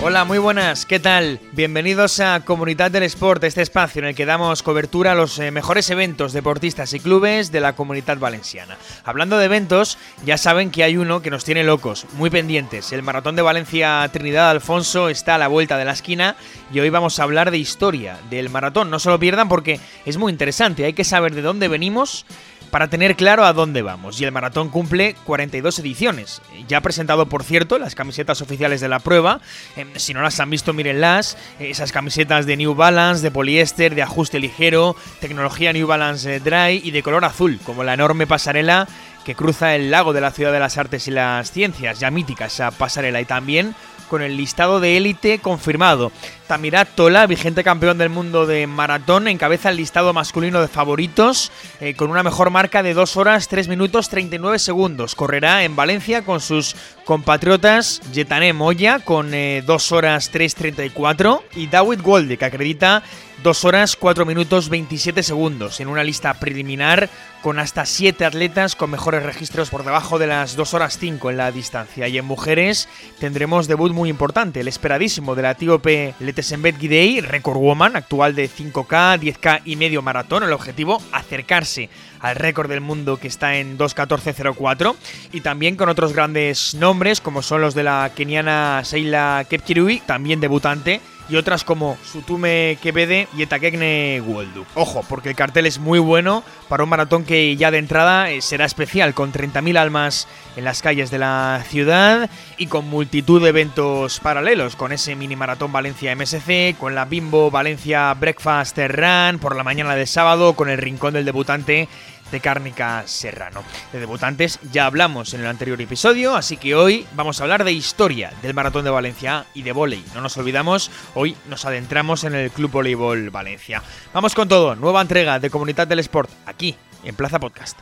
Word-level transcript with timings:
Hola, 0.00 0.24
muy 0.24 0.38
buenas, 0.38 0.86
¿qué 0.86 1.00
tal? 1.00 1.40
Bienvenidos 1.50 2.20
a 2.20 2.44
Comunidad 2.44 2.92
del 2.92 3.02
Sport, 3.02 3.42
este 3.42 3.62
espacio 3.62 3.98
en 3.98 4.06
el 4.06 4.14
que 4.14 4.26
damos 4.26 4.62
cobertura 4.62 5.10
a 5.10 5.14
los 5.16 5.40
eh, 5.40 5.50
mejores 5.50 5.90
eventos 5.90 6.32
deportistas 6.32 6.92
y 6.92 7.00
clubes 7.00 7.50
de 7.50 7.60
la 7.60 7.74
comunidad 7.74 8.16
valenciana. 8.16 8.78
Hablando 9.04 9.38
de 9.38 9.46
eventos, 9.46 9.98
ya 10.24 10.38
saben 10.38 10.70
que 10.70 10.84
hay 10.84 10.96
uno 10.96 11.20
que 11.20 11.30
nos 11.30 11.44
tiene 11.44 11.64
locos, 11.64 12.06
muy 12.12 12.30
pendientes. 12.30 12.92
El 12.92 13.02
Maratón 13.02 13.34
de 13.34 13.42
Valencia 13.42 14.08
Trinidad 14.12 14.50
Alfonso 14.50 15.08
está 15.08 15.34
a 15.34 15.38
la 15.38 15.48
vuelta 15.48 15.76
de 15.76 15.84
la 15.84 15.92
esquina 15.92 16.36
y 16.72 16.78
hoy 16.78 16.90
vamos 16.90 17.18
a 17.18 17.24
hablar 17.24 17.50
de 17.50 17.58
historia 17.58 18.18
del 18.30 18.50
maratón. 18.50 18.90
No 18.90 19.00
se 19.00 19.10
lo 19.10 19.18
pierdan 19.18 19.48
porque 19.48 19.80
es 20.06 20.16
muy 20.16 20.30
interesante, 20.30 20.84
hay 20.84 20.92
que 20.92 21.02
saber 21.02 21.34
de 21.34 21.42
dónde 21.42 21.66
venimos 21.66 22.24
para 22.70 22.88
tener 22.88 23.16
claro 23.16 23.44
a 23.44 23.52
dónde 23.52 23.82
vamos. 23.82 24.20
Y 24.20 24.24
el 24.24 24.32
maratón 24.32 24.68
cumple 24.68 25.14
42 25.24 25.78
ediciones. 25.78 26.42
Ya 26.68 26.78
ha 26.78 26.80
presentado, 26.80 27.26
por 27.26 27.44
cierto, 27.44 27.78
las 27.78 27.94
camisetas 27.94 28.40
oficiales 28.40 28.80
de 28.80 28.88
la 28.88 28.98
prueba. 28.98 29.40
Em, 29.76 29.88
si 29.96 30.14
no 30.14 30.22
las 30.22 30.40
han 30.40 30.50
visto, 30.50 30.72
mírenlas. 30.72 31.36
Esas 31.58 31.92
camisetas 31.92 32.46
de 32.46 32.56
New 32.56 32.74
Balance, 32.74 33.22
de 33.22 33.30
poliéster, 33.30 33.94
de 33.94 34.02
ajuste 34.02 34.38
ligero, 34.38 34.96
tecnología 35.20 35.72
New 35.72 35.86
Balance 35.86 36.36
eh, 36.36 36.40
Dry 36.40 36.80
y 36.84 36.90
de 36.90 37.02
color 37.02 37.24
azul, 37.24 37.58
como 37.64 37.84
la 37.84 37.94
enorme 37.94 38.26
pasarela 38.26 38.88
que 39.24 39.34
cruza 39.34 39.74
el 39.74 39.90
lago 39.90 40.14
de 40.14 40.22
la 40.22 40.30
Ciudad 40.30 40.52
de 40.52 40.58
las 40.58 40.78
Artes 40.78 41.06
y 41.06 41.10
las 41.10 41.50
Ciencias, 41.52 42.00
ya 42.00 42.10
mítica 42.10 42.46
esa 42.46 42.70
pasarela, 42.70 43.20
y 43.20 43.26
también 43.26 43.74
con 44.08 44.22
el 44.22 44.36
listado 44.36 44.80
de 44.80 44.96
élite 44.96 45.38
confirmado. 45.38 46.10
Tamirat 46.46 46.88
Tola, 46.94 47.26
vigente 47.26 47.62
campeón 47.62 47.98
del 47.98 48.08
mundo 48.08 48.46
de 48.46 48.66
maratón, 48.66 49.28
encabeza 49.28 49.68
el 49.68 49.76
listado 49.76 50.12
masculino 50.12 50.60
de 50.60 50.68
favoritos 50.68 51.52
eh, 51.80 51.94
con 51.94 52.10
una 52.10 52.22
mejor 52.22 52.50
marca 52.50 52.82
de 52.82 52.94
2 52.94 53.16
horas 53.16 53.48
3 53.48 53.68
minutos 53.68 54.08
39 54.08 54.58
segundos. 54.58 55.14
Correrá 55.14 55.64
en 55.64 55.76
Valencia 55.76 56.24
con 56.24 56.40
sus 56.40 56.74
compatriotas 57.04 58.00
Yetané 58.12 58.52
Moya 58.52 59.00
con 59.00 59.30
2 59.30 59.32
eh, 59.34 59.94
horas 59.94 60.32
3.34 60.32 61.42
y 61.54 61.66
David 61.66 62.00
Golde 62.02 62.38
que 62.38 62.44
acredita 62.44 63.02
2 63.42 63.64
horas 63.64 63.94
4 63.94 64.26
minutos 64.26 64.68
27 64.68 65.22
segundos 65.22 65.78
en 65.78 65.86
una 65.86 66.02
lista 66.02 66.34
preliminar 66.34 67.08
con 67.40 67.60
hasta 67.60 67.86
7 67.86 68.24
atletas 68.24 68.74
con 68.74 68.90
mejores 68.90 69.22
registros 69.22 69.70
por 69.70 69.84
debajo 69.84 70.18
de 70.18 70.26
las 70.26 70.56
2 70.56 70.74
horas 70.74 70.98
5 70.98 71.30
en 71.30 71.36
la 71.36 71.52
distancia. 71.52 72.08
Y 72.08 72.18
en 72.18 72.24
mujeres 72.24 72.88
tendremos 73.20 73.68
debut 73.68 73.92
muy 73.92 74.10
importante, 74.10 74.60
el 74.60 74.68
esperadísimo 74.68 75.36
de 75.36 75.42
la 75.42 75.52
etíope 75.52 76.14
Letesembet 76.18 76.78
Gidei, 76.78 77.20
record 77.20 77.58
woman, 77.58 77.94
actual 77.94 78.34
de 78.34 78.50
5K, 78.50 79.20
10K 79.20 79.60
y 79.64 79.76
medio 79.76 80.02
maratón. 80.02 80.42
El 80.42 80.52
objetivo, 80.52 81.00
acercarse 81.12 81.90
al 82.18 82.34
récord 82.34 82.68
del 82.68 82.80
mundo 82.80 83.18
que 83.18 83.28
está 83.28 83.56
en 83.56 83.78
2.14.04 83.78 84.96
y 85.32 85.42
también 85.42 85.76
con 85.76 85.88
otros 85.88 86.12
grandes 86.12 86.74
nombres 86.74 87.20
como 87.20 87.42
son 87.42 87.60
los 87.60 87.74
de 87.74 87.84
la 87.84 88.10
keniana 88.16 88.82
Seila 88.84 89.46
Kepkirui, 89.48 90.00
también 90.00 90.40
debutante 90.40 91.00
y 91.28 91.36
otras 91.36 91.64
como 91.64 91.98
Sutume 92.04 92.78
Kebede 92.82 93.28
y 93.36 93.42
Etakekne 93.42 94.20
Woldu. 94.20 94.64
Ojo, 94.74 95.04
porque 95.08 95.28
el 95.28 95.36
cartel 95.36 95.66
es 95.66 95.78
muy 95.78 95.98
bueno 95.98 96.42
para 96.68 96.82
un 96.82 96.88
maratón 96.88 97.24
que 97.24 97.56
ya 97.56 97.70
de 97.70 97.78
entrada 97.78 98.30
eh, 98.30 98.40
será 98.40 98.64
especial, 98.64 99.14
con 99.14 99.32
30.000 99.32 99.78
almas 99.78 100.28
en 100.56 100.64
las 100.64 100.82
calles 100.82 101.10
de 101.10 101.18
la 101.18 101.62
ciudad 101.68 102.30
y 102.56 102.66
con 102.66 102.88
multitud 102.88 103.42
de 103.42 103.50
eventos 103.50 104.20
paralelos, 104.20 104.76
con 104.76 104.92
ese 104.92 105.14
mini 105.16 105.36
maratón 105.36 105.72
Valencia 105.72 106.14
MSC, 106.14 106.76
con 106.78 106.94
la 106.94 107.04
Bimbo 107.04 107.50
Valencia 107.50 108.12
Breakfast 108.14 108.78
Run 108.78 109.38
por 109.38 109.56
la 109.56 109.64
mañana 109.64 109.94
del 109.94 110.06
sábado, 110.06 110.54
con 110.54 110.68
el 110.68 110.78
Rincón 110.78 111.14
del 111.14 111.24
Debutante 111.24 111.88
de 112.30 112.40
Cárnica 112.40 113.02
Serrano. 113.06 113.62
De 113.92 114.00
debutantes 114.00 114.58
ya 114.72 114.86
hablamos 114.86 115.34
en 115.34 115.40
el 115.40 115.46
anterior 115.46 115.80
episodio, 115.80 116.36
así 116.36 116.56
que 116.56 116.74
hoy 116.74 117.06
vamos 117.14 117.40
a 117.40 117.44
hablar 117.44 117.64
de 117.64 117.72
historia 117.72 118.32
del 118.42 118.54
Maratón 118.54 118.84
de 118.84 118.90
Valencia 118.90 119.46
y 119.54 119.62
de 119.62 119.72
volei. 119.72 120.04
No 120.14 120.20
nos 120.20 120.36
olvidamos, 120.36 120.90
hoy 121.14 121.36
nos 121.48 121.64
adentramos 121.64 122.24
en 122.24 122.34
el 122.34 122.50
Club 122.50 122.70
Voleibol 122.70 123.30
Valencia. 123.30 123.82
Vamos 124.12 124.34
con 124.34 124.48
todo, 124.48 124.74
nueva 124.76 125.02
entrega 125.02 125.38
de 125.38 125.50
Comunidad 125.50 125.86
del 125.86 126.00
Sport, 126.00 126.30
aquí, 126.46 126.76
en 127.04 127.14
Plaza 127.14 127.38
Podcast. 127.38 127.78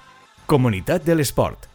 Comunidad 0.47 1.01
del 1.01 1.21
Sport, 1.21 1.67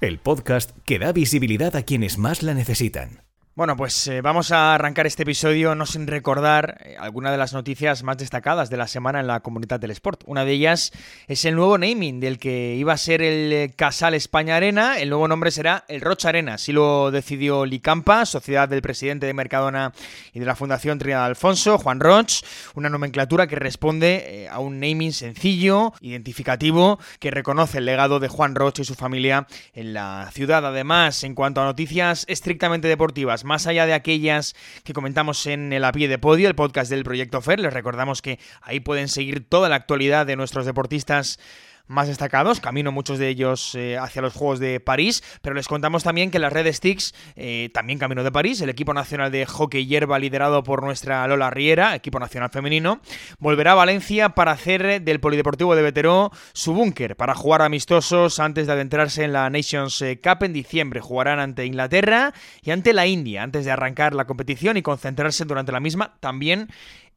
el 0.00 0.18
podcast 0.18 0.70
que 0.84 0.98
da 0.98 1.12
visibilidad 1.12 1.76
a 1.76 1.82
quienes 1.82 2.18
más 2.18 2.42
la 2.42 2.54
necesitan. 2.54 3.25
Bueno, 3.56 3.74
pues 3.74 4.06
eh, 4.08 4.20
vamos 4.20 4.52
a 4.52 4.74
arrancar 4.74 5.06
este 5.06 5.22
episodio 5.22 5.74
no 5.74 5.86
sin 5.86 6.06
recordar 6.06 6.76
eh, 6.84 6.96
algunas 7.00 7.32
de 7.32 7.38
las 7.38 7.54
noticias 7.54 8.02
más 8.02 8.18
destacadas 8.18 8.68
de 8.68 8.76
la 8.76 8.86
semana 8.86 9.18
en 9.18 9.26
la 9.26 9.40
comunidad 9.40 9.80
del 9.80 9.92
sport. 9.92 10.24
Una 10.26 10.44
de 10.44 10.52
ellas 10.52 10.92
es 11.26 11.42
el 11.46 11.54
nuevo 11.54 11.78
naming 11.78 12.20
del 12.20 12.38
que 12.38 12.74
iba 12.74 12.92
a 12.92 12.98
ser 12.98 13.22
el 13.22 13.50
eh, 13.50 13.72
Casal 13.74 14.12
España 14.12 14.56
Arena. 14.56 14.98
El 14.98 15.08
nuevo 15.08 15.26
nombre 15.26 15.50
será 15.50 15.86
el 15.88 16.02
Rocha 16.02 16.28
Arena. 16.28 16.52
Así 16.52 16.70
lo 16.70 17.10
decidió 17.10 17.64
Licampa, 17.64 18.26
sociedad 18.26 18.68
del 18.68 18.82
presidente 18.82 19.24
de 19.24 19.32
Mercadona 19.32 19.94
y 20.34 20.38
de 20.38 20.44
la 20.44 20.54
Fundación 20.54 20.98
Trinidad 20.98 21.24
Alfonso, 21.24 21.78
Juan 21.78 22.00
Roch. 22.00 22.44
Una 22.74 22.90
nomenclatura 22.90 23.46
que 23.46 23.56
responde 23.56 24.50
a 24.52 24.58
un 24.58 24.80
naming 24.80 25.14
sencillo, 25.14 25.94
identificativo, 26.02 26.98
que 27.20 27.30
reconoce 27.30 27.78
el 27.78 27.86
legado 27.86 28.20
de 28.20 28.28
Juan 28.28 28.54
Roch 28.54 28.80
y 28.80 28.84
su 28.84 28.94
familia 28.94 29.46
en 29.72 29.94
la 29.94 30.28
ciudad. 30.34 30.66
Además, 30.66 31.24
en 31.24 31.34
cuanto 31.34 31.62
a 31.62 31.64
noticias 31.64 32.26
estrictamente 32.28 32.86
deportivas, 32.86 33.45
más 33.46 33.66
allá 33.66 33.86
de 33.86 33.94
aquellas 33.94 34.54
que 34.84 34.92
comentamos 34.92 35.46
en 35.46 35.72
el 35.72 35.84
a 35.84 35.92
pie 35.92 36.08
de 36.08 36.18
podio, 36.18 36.48
el 36.48 36.54
podcast 36.54 36.90
del 36.90 37.04
Proyecto 37.04 37.40
FER. 37.40 37.60
Les 37.60 37.72
recordamos 37.72 38.20
que 38.20 38.38
ahí 38.60 38.80
pueden 38.80 39.08
seguir 39.08 39.48
toda 39.48 39.68
la 39.68 39.76
actualidad 39.76 40.26
de 40.26 40.36
nuestros 40.36 40.66
deportistas 40.66 41.38
más 41.86 42.08
destacados, 42.08 42.60
camino 42.60 42.92
muchos 42.92 43.18
de 43.18 43.28
ellos 43.28 43.74
eh, 43.74 43.96
hacia 43.98 44.22
los 44.22 44.34
Juegos 44.34 44.58
de 44.58 44.80
París, 44.80 45.22
pero 45.42 45.54
les 45.54 45.68
contamos 45.68 46.02
también 46.02 46.30
que 46.30 46.38
la 46.38 46.50
Red 46.50 46.72
Sticks, 46.72 47.14
eh, 47.36 47.70
también 47.72 47.98
camino 47.98 48.24
de 48.24 48.32
París, 48.32 48.60
el 48.60 48.70
equipo 48.70 48.94
nacional 48.94 49.30
de 49.30 49.46
hockey 49.46 49.86
hierba 49.86 50.18
liderado 50.18 50.62
por 50.62 50.82
nuestra 50.82 51.26
Lola 51.26 51.50
Riera, 51.50 51.94
equipo 51.94 52.18
nacional 52.18 52.50
femenino, 52.50 53.00
volverá 53.38 53.72
a 53.72 53.76
Valencia 53.76 54.30
para 54.30 54.52
hacer 54.52 55.02
del 55.02 55.20
Polideportivo 55.20 55.74
de 55.76 55.82
Veteró 55.82 56.30
su 56.52 56.74
búnker, 56.74 57.16
para 57.16 57.34
jugar 57.34 57.62
amistosos 57.62 58.38
antes 58.40 58.66
de 58.66 58.72
adentrarse 58.72 59.24
en 59.24 59.32
la 59.32 59.48
Nations 59.50 60.00
eh, 60.02 60.20
Cup 60.20 60.44
en 60.44 60.52
diciembre. 60.52 61.00
Jugarán 61.00 61.38
ante 61.38 61.64
Inglaterra 61.64 62.32
y 62.62 62.70
ante 62.70 62.92
la 62.92 63.06
India 63.06 63.42
antes 63.42 63.64
de 63.64 63.70
arrancar 63.70 64.14
la 64.14 64.26
competición 64.26 64.76
y 64.76 64.82
concentrarse 64.82 65.44
durante 65.44 65.72
la 65.72 65.80
misma 65.80 66.14
también 66.20 66.68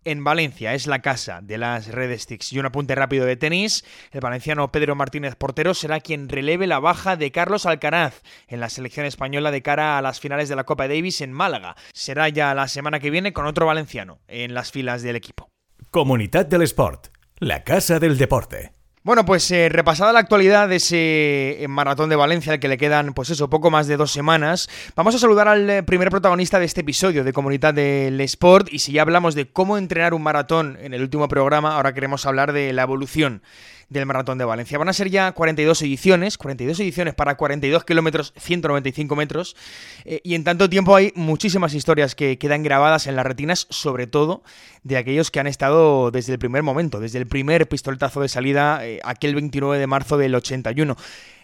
en 0.05 0.23
Valencia. 0.23 0.73
Es 0.73 0.87
la 0.87 0.99
casa 0.99 1.41
de 1.41 1.57
las 1.57 1.87
Red 1.87 2.17
Sticks. 2.17 2.53
Y 2.53 2.59
un 2.59 2.65
apunte 2.65 2.95
rápido 2.95 3.25
de 3.25 3.35
tenis. 3.35 3.85
El 4.11 4.21
valenciano 4.21 4.71
Pedro 4.71 4.95
Martínez 4.95 5.35
Portero 5.35 5.73
será 5.73 5.99
quien 5.99 6.29
releve 6.29 6.67
la 6.67 6.79
baja 6.79 7.15
de 7.15 7.31
Carlos 7.31 7.65
Alcaraz 7.65 8.21
en 8.47 8.59
la 8.59 8.69
selección 8.69 9.05
española 9.05 9.51
de 9.51 9.61
cara 9.61 9.97
a 9.97 10.01
las 10.01 10.19
finales 10.19 10.49
de 10.49 10.55
la 10.55 10.63
Copa 10.63 10.87
Davis 10.87 11.21
en 11.21 11.33
Málaga. 11.33 11.75
Será 11.93 12.29
ya 12.29 12.53
la 12.53 12.67
semana 12.67 12.99
que 12.99 13.09
viene 13.09 13.33
con 13.33 13.45
otro 13.45 13.65
valenciano 13.65 14.19
en 14.27 14.53
las 14.53 14.71
filas 14.71 15.01
del 15.01 15.15
equipo. 15.15 15.49
Comunidad 15.91 16.45
del 16.45 16.61
Sport, 16.63 17.07
la 17.37 17.63
casa 17.63 17.99
del 17.99 18.17
deporte. 18.17 18.78
Bueno, 19.01 19.23
pues 19.23 19.49
eh, 19.51 19.69
repasada 19.69 20.11
la 20.11 20.19
actualidad 20.19 20.67
de 20.67 20.75
ese 20.75 21.63
eh, 21.63 21.67
maratón 21.69 22.09
de 22.09 22.17
Valencia, 22.17 22.51
al 22.51 22.59
que 22.59 22.67
le 22.67 22.77
quedan, 22.77 23.13
pues 23.13 23.29
eso, 23.29 23.49
poco 23.49 23.71
más 23.71 23.87
de 23.87 23.95
dos 23.95 24.11
semanas, 24.11 24.69
vamos 24.93 25.15
a 25.15 25.19
saludar 25.19 25.47
al 25.47 25.69
eh, 25.69 25.83
primer 25.83 26.09
protagonista 26.09 26.59
de 26.59 26.65
este 26.65 26.81
episodio 26.81 27.23
de 27.23 27.31
Comunidad 27.31 27.73
del 27.73 28.19
Sport. 28.19 28.67
Y 28.73 28.79
si 28.79 28.91
ya 28.91 29.03
hablamos 29.03 29.35
de 29.35 29.49
cómo 29.49 29.77
entrenar 29.77 30.13
un 30.13 30.21
maratón 30.21 30.77
en 30.81 30.93
el 30.93 31.01
último 31.01 31.29
programa, 31.29 31.75
ahora 31.75 31.93
queremos 31.93 32.25
hablar 32.25 32.51
de 32.51 32.73
la 32.73 32.81
evolución 32.81 33.41
del 33.89 34.05
Maratón 34.05 34.37
de 34.37 34.45
Valencia. 34.45 34.77
Van 34.77 34.89
a 34.89 34.93
ser 34.93 35.09
ya 35.09 35.31
42 35.31 35.81
ediciones, 35.81 36.37
42 36.37 36.79
ediciones 36.79 37.13
para 37.15 37.35
42 37.35 37.83
kilómetros, 37.83 38.33
195 38.37 39.15
metros, 39.15 39.55
eh, 40.05 40.21
y 40.23 40.35
en 40.35 40.43
tanto 40.43 40.69
tiempo 40.69 40.95
hay 40.95 41.11
muchísimas 41.15 41.73
historias 41.73 42.15
que 42.15 42.37
quedan 42.37 42.63
grabadas 42.63 43.07
en 43.07 43.15
las 43.15 43.25
retinas, 43.25 43.67
sobre 43.69 44.07
todo 44.07 44.43
de 44.83 44.97
aquellos 44.97 45.31
que 45.31 45.39
han 45.39 45.47
estado 45.47 46.11
desde 46.11 46.33
el 46.33 46.39
primer 46.39 46.63
momento, 46.63 46.99
desde 46.99 47.17
el 47.19 47.27
primer 47.27 47.67
pistoletazo 47.67 48.21
de 48.21 48.29
salida, 48.29 48.85
eh, 48.85 48.99
aquel 49.03 49.35
29 49.35 49.79
de 49.79 49.87
marzo 49.87 50.17
del 50.17 50.35
81. 50.35 50.95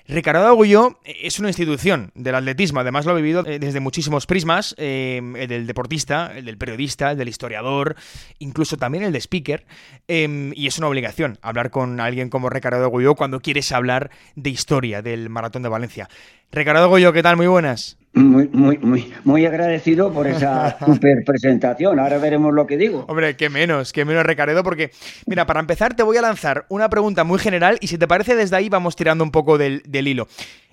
Ricardo 0.08 0.46
Agulló 0.46 1.00
es 1.04 1.40
una 1.40 1.50
institución 1.50 2.12
del 2.14 2.36
atletismo, 2.36 2.80
además 2.80 3.06
lo 3.06 3.12
ha 3.12 3.16
vivido 3.16 3.44
eh, 3.46 3.58
desde 3.58 3.80
muchísimos 3.80 4.28
prismas, 4.28 4.76
eh, 4.78 5.20
el 5.36 5.48
del 5.48 5.66
deportista, 5.66 6.32
el 6.36 6.46
del 6.46 6.58
periodista, 6.58 7.12
el 7.12 7.18
del 7.18 7.28
historiador, 7.28 7.96
incluso 8.38 8.78
también 8.78 9.04
el 9.04 9.12
de 9.12 9.20
speaker, 9.20 9.66
em, 10.08 10.54
y 10.56 10.68
es 10.68 10.78
una 10.78 10.90
obligación 10.90 11.40
hablar 11.42 11.72
con 11.72 12.00
alguien 12.00 12.30
como 12.30 12.52
Ricardo 12.52 12.84
Agulló 12.84 13.16
cuando 13.16 13.40
quieres 13.40 13.72
hablar 13.72 14.12
de 14.36 14.52
historia 14.52 15.02
del 15.02 15.30
Maratón 15.30 15.64
de 15.64 15.70
Valencia. 15.70 16.08
Ricardo 16.52 16.88
Goyo, 16.88 17.12
¿qué 17.12 17.24
tal? 17.24 17.36
Muy 17.36 17.48
buenas. 17.48 17.98
Muy, 18.16 18.48
muy, 18.48 18.78
muy, 18.78 19.14
muy 19.26 19.46
agradecido 19.46 20.14
por 20.14 20.26
esa 20.26 20.80
super 20.86 21.18
presentación. 21.26 22.00
Ahora 22.00 22.18
veremos 22.18 22.54
lo 22.54 22.66
que 22.66 22.78
digo. 22.78 23.04
Hombre, 23.10 23.36
qué 23.36 23.50
menos, 23.50 23.92
qué 23.92 24.06
menos, 24.06 24.26
Ricardo, 24.26 24.64
porque, 24.64 24.92
mira, 25.28 25.46
para 25.46 25.60
empezar 25.60 25.96
te 25.96 26.04
voy 26.04 26.16
a 26.16 26.22
lanzar 26.22 26.66
una 26.70 26.90
pregunta 26.90 27.26
muy 27.26 27.40
general 27.40 27.78
y 27.82 27.88
si 27.88 27.98
te 27.98 28.08
parece 28.08 28.36
desde 28.36 28.56
ahí 28.56 28.70
vamos 28.70 28.96
tirando 28.96 29.24
un 29.24 29.32
poco 29.32 29.58
del, 29.58 29.84
del 29.86 30.08
hilo. 30.08 30.30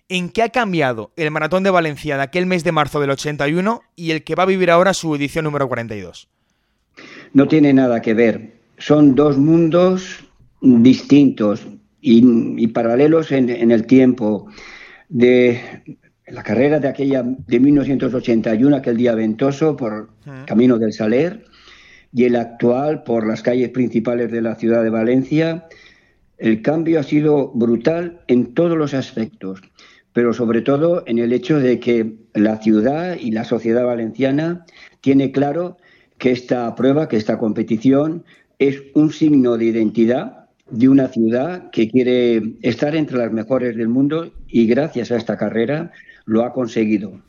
¿En 0.08 0.28
qué 0.28 0.42
ha 0.42 0.50
cambiado 0.50 1.10
el 1.16 1.32
Maratón 1.32 1.64
de 1.64 1.70
Valencia 1.70 2.16
de 2.16 2.22
aquel 2.22 2.46
mes 2.46 2.62
de 2.62 2.70
marzo 2.70 3.00
del 3.00 3.10
81 3.10 3.82
y 3.96 4.12
el 4.12 4.22
que 4.22 4.36
va 4.36 4.44
a 4.44 4.46
vivir 4.46 4.70
ahora 4.70 4.94
su 4.94 5.12
edición 5.16 5.44
número 5.44 5.66
42? 5.66 6.28
No 7.32 7.48
tiene 7.48 7.72
nada 7.72 8.00
que 8.02 8.14
ver. 8.14 8.52
Son 8.78 9.16
dos 9.16 9.36
mundos 9.36 10.24
distintos 10.60 11.66
y, 12.00 12.66
paralelos 12.68 13.32
en, 13.32 13.50
en, 13.50 13.72
el 13.72 13.86
tiempo 13.86 14.48
de 15.08 15.60
la 16.32 16.42
carrera 16.42 16.80
de 16.80 16.88
aquella 16.88 17.22
de 17.22 17.60
1981, 17.60 18.74
aquel 18.74 18.96
día 18.96 19.14
ventoso 19.14 19.76
por 19.76 20.08
Camino 20.46 20.78
del 20.78 20.94
Saler, 20.94 21.44
y 22.14 22.24
el 22.24 22.36
actual 22.36 23.02
por 23.04 23.26
las 23.26 23.42
calles 23.42 23.68
principales 23.68 24.32
de 24.32 24.40
la 24.40 24.54
ciudad 24.54 24.82
de 24.82 24.90
Valencia, 24.90 25.68
el 26.38 26.62
cambio 26.62 27.00
ha 27.00 27.02
sido 27.02 27.52
brutal 27.54 28.22
en 28.28 28.54
todos 28.54 28.78
los 28.78 28.94
aspectos, 28.94 29.60
pero 30.14 30.32
sobre 30.32 30.62
todo 30.62 31.04
en 31.06 31.18
el 31.18 31.32
hecho 31.34 31.58
de 31.58 31.78
que 31.78 32.14
la 32.34 32.56
ciudad 32.56 33.16
y 33.20 33.30
la 33.30 33.44
sociedad 33.44 33.84
valenciana 33.84 34.64
tiene 35.02 35.32
claro 35.32 35.76
que 36.16 36.30
esta 36.32 36.74
prueba, 36.74 37.08
que 37.08 37.18
esta 37.18 37.38
competición 37.38 38.24
es 38.58 38.82
un 38.94 39.12
signo 39.12 39.58
de 39.58 39.66
identidad 39.66 40.48
de 40.70 40.88
una 40.88 41.08
ciudad 41.08 41.70
que 41.70 41.90
quiere 41.90 42.54
estar 42.62 42.96
entre 42.96 43.18
las 43.18 43.32
mejores 43.32 43.76
del 43.76 43.88
mundo 43.88 44.32
y 44.48 44.66
gracias 44.66 45.10
a 45.10 45.16
esta 45.16 45.36
carrera 45.36 45.92
lo 46.24 46.44
ha 46.44 46.52
conseguido. 46.52 47.20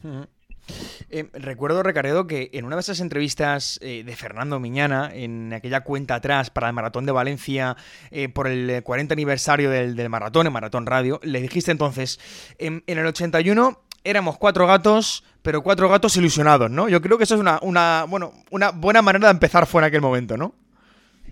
Eh, 1.10 1.28
recuerdo, 1.34 1.84
Recaredo, 1.84 2.26
que 2.26 2.50
en 2.54 2.66
una 2.66 2.76
de 2.76 2.82
esas 2.82 3.00
entrevistas 3.00 3.80
eh, 3.82 4.04
de 4.06 4.16
Fernando 4.16 4.60
Miñana, 4.60 5.12
en 5.14 5.54
aquella 5.54 5.82
cuenta 5.82 6.16
atrás 6.16 6.50
para 6.50 6.68
el 6.68 6.74
Maratón 6.74 7.06
de 7.06 7.12
Valencia, 7.12 7.76
eh, 8.12 8.30
por 8.30 8.48
el 8.48 8.82
40 8.82 9.14
aniversario 9.14 9.70
del, 9.70 10.10
maratón, 10.10 10.48
en 10.48 10.54
Maratón 10.54 10.86
Radio, 10.86 11.20
le 11.24 11.42
dijiste 11.42 11.72
entonces, 11.72 12.20
en, 12.58 12.84
el 12.88 13.06
81 13.06 13.80
éramos 14.04 14.38
cuatro 14.38 14.66
gatos, 14.66 15.24
pero 15.42 15.62
cuatro 15.62 15.90
gatos 15.90 16.16
ilusionados, 16.18 16.72
¿no? 16.72 16.90
Yo 16.90 17.02
creo 17.02 17.18
que 17.18 17.26
eso 17.26 17.36
es 17.36 17.42
una, 17.42 17.60
una, 17.62 18.06
bueno, 18.10 18.34
una 18.52 18.72
buena 18.72 19.02
manera 19.02 19.28
de 19.28 19.34
empezar 19.34 19.66
fue 19.66 19.82
en 19.82 19.86
aquel 19.86 20.02
momento, 20.02 20.38
¿no? 20.38 20.56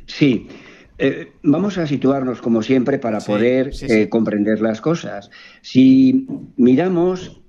Sí. 0.05 0.47
vamos 1.41 1.77
a 1.77 1.87
situarnos 1.87 2.41
como 2.41 2.61
siempre 2.61 2.99
para 2.99 3.19
poder 3.19 3.71
comprender 4.09 4.61
las 4.61 4.81
cosas. 4.81 5.31
Si 5.61 6.27
miramos 6.57 7.41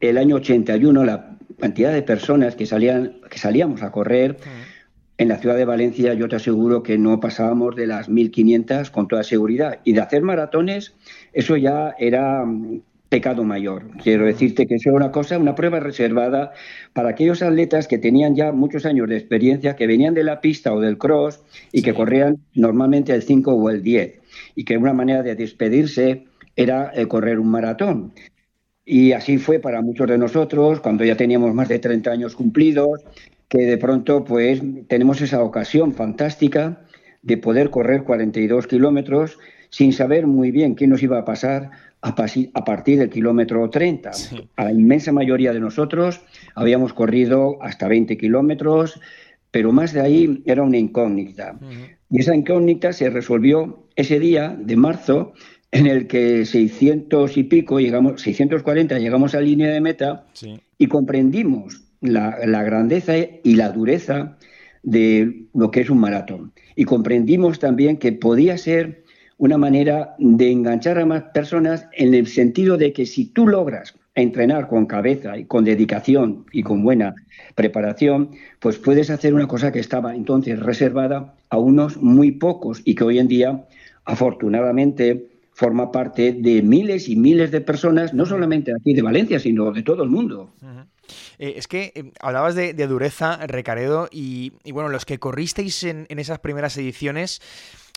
el 0.00 0.18
año 0.18 0.36
81, 0.36 1.04
la 1.04 1.36
cantidad 1.58 1.92
de 1.92 2.02
personas 2.02 2.56
que, 2.56 2.66
salían, 2.66 3.18
que 3.30 3.38
salíamos 3.38 3.82
a 3.82 3.92
correr, 3.92 4.38
en 5.20 5.28
la 5.28 5.36
ciudad 5.36 5.56
de 5.56 5.66
Valencia 5.66 6.14
yo 6.14 6.28
te 6.28 6.36
aseguro 6.36 6.82
que 6.82 6.96
no 6.96 7.20
pasábamos 7.20 7.76
de 7.76 7.86
las 7.86 8.08
1.500 8.08 8.90
con 8.90 9.06
toda 9.06 9.22
seguridad. 9.22 9.80
Y 9.84 9.92
de 9.92 10.00
hacer 10.00 10.22
maratones, 10.22 10.94
eso 11.34 11.58
ya 11.58 11.94
era 11.98 12.42
mm, 12.46 12.80
pecado 13.10 13.44
mayor. 13.44 13.90
Quiero 14.02 14.24
decirte 14.24 14.66
que 14.66 14.76
eso 14.76 14.88
era 14.88 14.96
una 14.96 15.12
cosa, 15.12 15.36
una 15.36 15.54
prueba 15.54 15.78
reservada 15.78 16.52
para 16.94 17.10
aquellos 17.10 17.42
atletas 17.42 17.86
que 17.86 17.98
tenían 17.98 18.34
ya 18.34 18.52
muchos 18.52 18.86
años 18.86 19.10
de 19.10 19.18
experiencia, 19.18 19.76
que 19.76 19.86
venían 19.86 20.14
de 20.14 20.24
la 20.24 20.40
pista 20.40 20.72
o 20.72 20.80
del 20.80 20.96
cross 20.96 21.42
y 21.70 21.82
que 21.82 21.92
corrían 21.92 22.38
normalmente 22.54 23.12
el 23.12 23.22
5 23.22 23.52
o 23.52 23.68
el 23.68 23.82
10. 23.82 24.20
Y 24.54 24.64
que 24.64 24.78
una 24.78 24.94
manera 24.94 25.22
de 25.22 25.34
despedirse 25.34 26.24
era 26.56 26.92
eh, 26.94 27.06
correr 27.06 27.38
un 27.38 27.50
maratón. 27.50 28.14
Y 28.84 29.12
así 29.12 29.38
fue 29.38 29.58
para 29.58 29.82
muchos 29.82 30.08
de 30.08 30.18
nosotros, 30.18 30.80
cuando 30.80 31.04
ya 31.04 31.16
teníamos 31.16 31.54
más 31.54 31.68
de 31.68 31.78
30 31.78 32.10
años 32.10 32.34
cumplidos, 32.34 33.04
que 33.48 33.58
de 33.58 33.78
pronto 33.78 34.24
pues 34.24 34.62
tenemos 34.88 35.20
esa 35.20 35.42
ocasión 35.42 35.92
fantástica 35.92 36.82
de 37.22 37.36
poder 37.36 37.70
correr 37.70 38.04
42 38.04 38.66
kilómetros 38.66 39.38
sin 39.70 39.92
saber 39.92 40.26
muy 40.26 40.50
bien 40.50 40.74
qué 40.74 40.86
nos 40.86 41.02
iba 41.02 41.18
a 41.18 41.24
pasar 41.24 41.70
a, 42.02 42.14
partir 42.64 42.98
del 42.98 43.10
kilómetro 43.10 43.68
30. 43.68 44.10
A 44.56 44.64
la 44.64 44.72
inmensa 44.72 45.12
mayoría 45.12 45.52
de 45.52 45.60
nosotros 45.60 46.20
habíamos 46.54 46.92
corrido 46.92 47.58
hasta 47.62 47.88
20 47.88 48.16
kilómetros, 48.16 49.00
pero 49.50 49.72
más 49.72 49.92
de 49.92 50.00
ahí 50.00 50.42
era 50.46 50.62
una 50.62 50.78
incógnita. 50.78 51.58
Y 52.08 52.20
esa 52.20 52.34
incógnita 52.34 52.92
se 52.92 53.10
resolvió 53.10 53.86
ese 53.96 54.18
día 54.18 54.56
de 54.58 54.76
marzo 54.76 55.32
en 55.72 55.86
el 55.86 56.06
que 56.06 56.44
600 56.44 57.36
y 57.36 57.44
pico, 57.44 57.78
llegamos, 57.78 58.20
640, 58.22 58.98
llegamos 58.98 59.34
a 59.34 59.40
línea 59.40 59.70
de 59.70 59.80
meta 59.80 60.26
y 60.78 60.86
comprendimos 60.86 61.82
la, 62.00 62.62
grandeza 62.62 63.14
y 63.16 63.54
la 63.54 63.70
dureza 63.70 64.36
de 64.82 65.46
lo 65.54 65.70
que 65.70 65.80
es 65.80 65.90
un 65.90 65.98
maratón. 65.98 66.52
Y 66.74 66.84
comprendimos 66.84 67.58
también 67.58 67.98
que 67.98 68.12
podía 68.12 68.58
ser 68.58 69.04
una 69.36 69.58
manera 69.58 70.14
de 70.18 70.50
enganchar 70.50 70.98
a 70.98 71.06
más 71.06 71.22
personas 71.34 71.86
en 71.92 72.14
el 72.14 72.26
sentido 72.26 72.76
de 72.76 72.92
que 72.92 73.06
si 73.06 73.26
tú 73.26 73.46
logras 73.46 73.94
entrenar 74.14 74.68
con 74.68 74.86
cabeza 74.86 75.38
y 75.38 75.44
con 75.44 75.64
dedicación 75.64 76.44
y 76.52 76.62
con 76.62 76.82
buena 76.82 77.14
preparación, 77.54 78.30
pues 78.58 78.76
puedes 78.78 79.08
hacer 79.08 79.32
una 79.34 79.46
cosa 79.46 79.72
que 79.72 79.78
estaba 79.78 80.14
entonces 80.14 80.58
reservada 80.58 81.34
a 81.48 81.58
unos 81.58 81.96
muy 81.96 82.32
pocos 82.32 82.82
y 82.84 82.94
que 82.94 83.04
hoy 83.04 83.18
en 83.18 83.28
día, 83.28 83.64
afortunadamente, 84.04 85.29
forma 85.60 85.92
parte 85.92 86.32
de 86.32 86.62
miles 86.62 87.06
y 87.06 87.16
miles 87.16 87.50
de 87.50 87.60
personas, 87.60 88.14
no 88.14 88.24
solamente 88.24 88.72
aquí 88.72 88.94
de 88.94 89.02
Valencia, 89.02 89.38
sino 89.38 89.70
de 89.72 89.82
todo 89.82 90.02
el 90.02 90.08
mundo. 90.08 90.54
Eh, 91.38 91.54
es 91.56 91.68
que 91.68 91.92
eh, 91.94 92.12
hablabas 92.18 92.54
de, 92.54 92.72
dureza, 92.86 93.36
Recaredo, 93.46 94.08
y, 94.10 94.52
bueno, 94.72 94.88
los 94.88 95.04
que 95.04 95.18
corristeis 95.18 95.84
en, 95.84 96.06
esas 96.08 96.38
primeras 96.38 96.78
ediciones, 96.78 97.42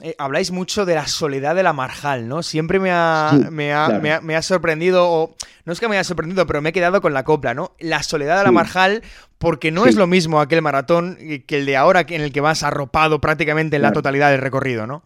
eh, 0.01 0.13
habláis 0.17 0.51
mucho 0.51 0.85
de 0.85 0.95
la 0.95 1.07
soledad 1.07 1.55
de 1.55 1.63
la 1.63 1.71
Marjal, 1.71 2.27
¿no? 2.27 2.43
Siempre 2.43 2.81
me 2.81 2.91
ha, 2.91 3.31
me, 3.49 3.71
ha, 3.71 4.41
sorprendido, 4.41 5.09
o 5.09 5.33
no 5.63 5.71
es 5.71 5.79
que 5.79 5.87
me 5.87 5.95
haya 5.95 6.03
sorprendido, 6.03 6.45
pero 6.45 6.61
me 6.61 6.69
he 6.69 6.73
quedado 6.73 6.99
con 6.99 7.13
la 7.13 7.23
copla, 7.23 7.53
¿no? 7.53 7.71
La 7.79 8.03
soledad 8.03 8.39
de 8.39 8.43
la 8.43 8.51
Marjal, 8.51 9.03
porque 9.37 9.71
no 9.71 9.85
es 9.85 9.95
lo 9.95 10.05
mismo 10.05 10.41
aquel 10.41 10.61
maratón 10.61 11.17
que 11.47 11.59
el 11.59 11.65
de 11.65 11.77
ahora, 11.77 12.05
en 12.09 12.19
el 12.19 12.33
que 12.33 12.41
vas 12.41 12.61
arropado 12.61 13.21
prácticamente 13.21 13.77
en 13.77 13.83
la 13.83 13.93
totalidad 13.93 14.31
del 14.31 14.41
recorrido, 14.41 14.85
¿no? 14.85 15.03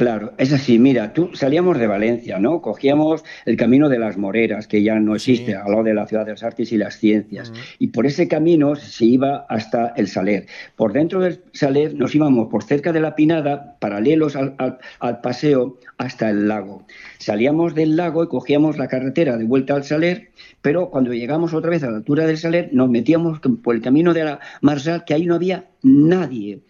Claro, 0.00 0.32
es 0.38 0.50
así. 0.50 0.78
Mira, 0.78 1.12
tú 1.12 1.28
salíamos 1.34 1.78
de 1.78 1.86
Valencia, 1.86 2.38
¿no? 2.38 2.62
Cogíamos 2.62 3.22
el 3.44 3.58
camino 3.58 3.90
de 3.90 3.98
las 3.98 4.16
Moreras, 4.16 4.66
que 4.66 4.82
ya 4.82 4.98
no 4.98 5.14
existe, 5.14 5.54
al 5.54 5.70
lado 5.70 5.82
de 5.82 5.92
la 5.92 6.06
ciudad 6.06 6.24
de 6.24 6.30
las 6.30 6.42
artes 6.42 6.72
y 6.72 6.78
las 6.78 6.96
ciencias. 6.96 7.52
Y 7.78 7.88
por 7.88 8.06
ese 8.06 8.26
camino 8.26 8.76
se 8.76 9.04
iba 9.04 9.44
hasta 9.50 9.88
el 9.98 10.08
Saler. 10.08 10.46
Por 10.74 10.94
dentro 10.94 11.20
del 11.20 11.42
Saler 11.52 11.94
nos 11.94 12.14
íbamos 12.14 12.48
por 12.48 12.64
cerca 12.64 12.94
de 12.94 13.00
la 13.00 13.14
Pinada, 13.14 13.76
paralelos 13.78 14.36
al, 14.36 14.78
paseo, 15.22 15.76
hasta 15.98 16.30
el 16.30 16.48
lago. 16.48 16.86
Salíamos 17.18 17.74
del 17.74 17.94
lago 17.94 18.24
y 18.24 18.28
cogíamos 18.28 18.78
la 18.78 18.88
carretera 18.88 19.36
de 19.36 19.44
vuelta 19.44 19.74
al 19.74 19.84
Saler, 19.84 20.30
pero 20.62 20.88
cuando 20.88 21.12
llegamos 21.12 21.52
otra 21.52 21.68
vez 21.68 21.82
a 21.82 21.90
la 21.90 21.98
altura 21.98 22.24
del 22.24 22.38
Saler, 22.38 22.70
nos 22.72 22.88
metíamos 22.88 23.40
por 23.62 23.74
el 23.74 23.82
camino 23.82 24.14
de 24.14 24.24
la 24.24 24.40
Marsal, 24.62 25.04
que 25.04 25.12
ahí 25.12 25.26
no 25.26 25.34
había 25.34 25.66
nadie 25.82 26.62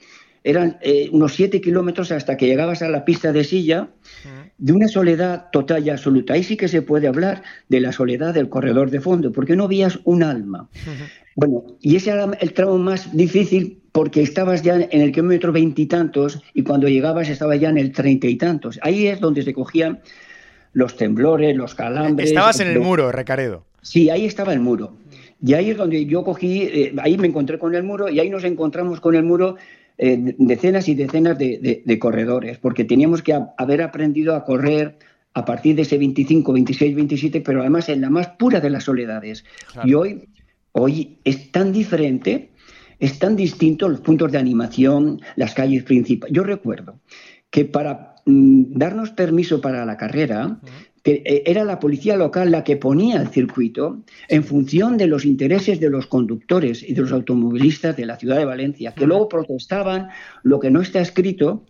eran 0.45 0.79
eh, 0.83 1.09
unos 1.13 1.35
siete 1.35 1.61
kilómetros 1.61 2.13
hasta 2.13 2.37
que 2.37 2.47
llegabas 2.47 2.83
a 2.83 2.89
la 2.89 3.05
pista 3.05 3.33
de 3.33 3.45
silla, 3.45 3.89
de 4.59 4.73
una 4.73 4.89
soledad 4.89 5.47
total 5.53 5.87
y 5.87 5.91
absoluta. 5.91 6.35
Ahí 6.35 6.43
sí 6.43 6.57
que 6.57 6.69
se 6.69 6.83
puede 6.83 7.09
hablar 7.09 7.43
de 7.69 7.81
la 7.81 7.93
soledad 7.93 8.35
del 8.35 8.49
corredor 8.49 8.91
de 8.91 9.01
fondo, 9.01 9.33
porque 9.33 9.57
no 9.57 9.69
veías 9.69 9.99
un 10.05 10.23
alma. 10.23 10.69
Bueno, 11.37 11.65
y 11.81 11.97
ese 11.97 12.11
era 12.11 12.31
el 12.41 12.53
tramo 12.53 12.79
más 12.79 13.15
difícil 13.17 13.79
porque 13.93 14.23
estabas 14.23 14.63
ya 14.63 14.77
en 14.77 15.01
el 15.01 15.13
kilómetro 15.13 15.53
veintitantos 15.53 16.43
y, 16.55 16.63
cuando 16.63 16.89
llegabas 16.89 17.29
estaba 17.29 17.57
ya 17.57 17.71
en 17.71 17.79
el 17.79 17.93
treinta 17.93 18.27
y 18.27 18.37
tantos. 18.37 18.79
Ahí 18.83 19.07
es 19.07 19.21
donde 19.21 19.43
se 19.43 19.53
cogían 19.53 20.01
los 20.73 20.97
temblores, 20.97 21.57
los 21.57 21.75
calambres. 21.75 22.29
Estabas 22.29 22.61
en 22.61 22.69
el 22.69 22.81
muro, 22.81 23.11
Recaredo. 23.11 23.65
Sí, 23.83 24.11
ahí 24.11 24.27
estaba 24.27 24.53
el 24.53 24.61
muro. 24.61 24.93
Y 25.43 25.55
ahí 25.55 25.71
es 25.71 25.77
donde 25.77 26.05
yo 26.05 26.23
cogí, 26.23 26.63
eh, 26.63 26.95
ahí 26.99 27.17
me 27.17 27.27
encontré 27.27 27.59
con 27.59 27.75
el 27.75 27.83
muro 27.83 28.11
y 28.11 28.21
ahí 28.21 28.29
nos 28.29 28.45
encontramos 28.45 29.01
con 29.01 29.15
el 29.15 29.23
muro 29.23 29.57
eh, 30.03 30.35
decenas 30.39 30.89
y 30.89 30.95
decenas 30.95 31.37
de, 31.37 31.99
corredores, 32.01 32.57
porque 32.57 32.85
teníamos 32.85 33.21
que 33.21 33.39
haber 33.59 33.83
aprendido 33.83 34.35
a 34.35 34.47
correr 34.47 34.97
a 35.35 35.45
partir 35.45 35.77
de 35.77 35.83
ese 35.83 35.99
25, 35.99 36.55
26, 36.55 36.97
27, 36.97 37.41
pero 37.43 37.61
además 37.61 37.91
en 37.91 38.01
la 38.01 38.09
más 38.09 38.29
pura 38.29 38.61
de 38.61 38.71
las 38.71 38.85
soledades. 38.85 39.45
Y 39.85 39.93
hoy, 39.93 40.31
hoy 40.73 41.19
es 41.25 41.53
tan 41.53 41.71
diferente, 41.71 42.49
es 42.99 43.19
tan 43.19 43.37
distinto 43.37 43.91
los 43.91 44.01
puntos 44.01 44.33
de 44.33 44.39
animación, 44.39 45.21
las 45.37 45.53
calles 45.53 45.83
principales. 45.83 46.35
Yo 46.35 46.45
recuerdo 46.45 46.99
que 47.51 47.67
para 47.67 48.15
mm, 48.25 48.79
darnos 48.79 49.11
permiso 49.11 49.61
para 49.61 49.85
la 49.85 49.99
carrera, 49.99 50.61
que 51.03 51.23
eh, 51.25 51.43
era 51.47 51.65
la 51.65 51.81
policía 51.81 52.17
local 52.17 52.51
la 52.51 52.65
que 52.65 52.77
ponía 52.77 53.21
el 53.21 53.29
circuito 53.29 54.01
en 54.29 54.45
función 54.45 54.97
de 54.97 55.07
los 55.07 55.25
intereses 55.25 55.81
de 55.81 55.91
los 55.91 56.07
conductores 56.07 56.83
y 56.83 56.93
de 56.93 57.03
los 57.03 57.13
automovilistas 57.13 57.97
de 57.97 58.07
la 58.07 58.17
ciudad 58.17 58.37
de 58.37 58.45
Valencia, 58.45 58.93
que 58.93 59.07
luego 59.07 59.29
protestaban 59.29 60.09
lo 60.43 60.61
que 60.61 60.71
no 60.71 60.81
está 60.81 61.01
escrito, 61.01 61.65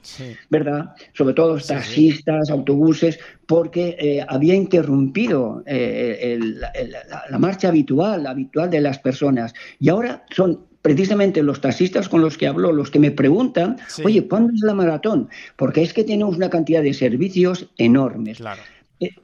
¿verdad? 0.48 0.94
Sobre 1.12 1.34
todo 1.34 1.58
taxistas, 1.58 2.50
autobuses, 2.50 3.18
porque 3.46 3.96
eh, 3.98 4.24
había 4.28 4.54
interrumpido 4.54 5.62
eh, 5.66 6.38
la, 6.40 7.38
marcha 7.38 7.68
habitual, 7.68 8.26
habitual 8.26 8.70
de 8.70 8.80
las 8.80 8.98
personas. 8.98 9.54
Y 9.78 9.88
ahora 9.88 10.24
son 10.30 10.66
precisamente 10.82 11.42
los 11.42 11.60
taxistas 11.60 12.08
con 12.08 12.22
los 12.22 12.38
que 12.38 12.46
hablo 12.46 12.72
los 12.72 12.90
que 12.90 12.98
me 12.98 13.10
preguntan, 13.10 13.76
oye, 14.04 14.26
¿cuándo 14.26 14.52
es 14.54 14.60
la 14.62 14.74
maratón? 14.74 15.28
Porque 15.56 15.82
es 15.82 15.92
que 15.92 16.04
tenemos 16.04 16.36
una 16.36 16.50
cantidad 16.50 16.82
de 16.82 16.94
servicios 16.94 17.68
enormes. 17.76 18.38
Claro 18.38 18.62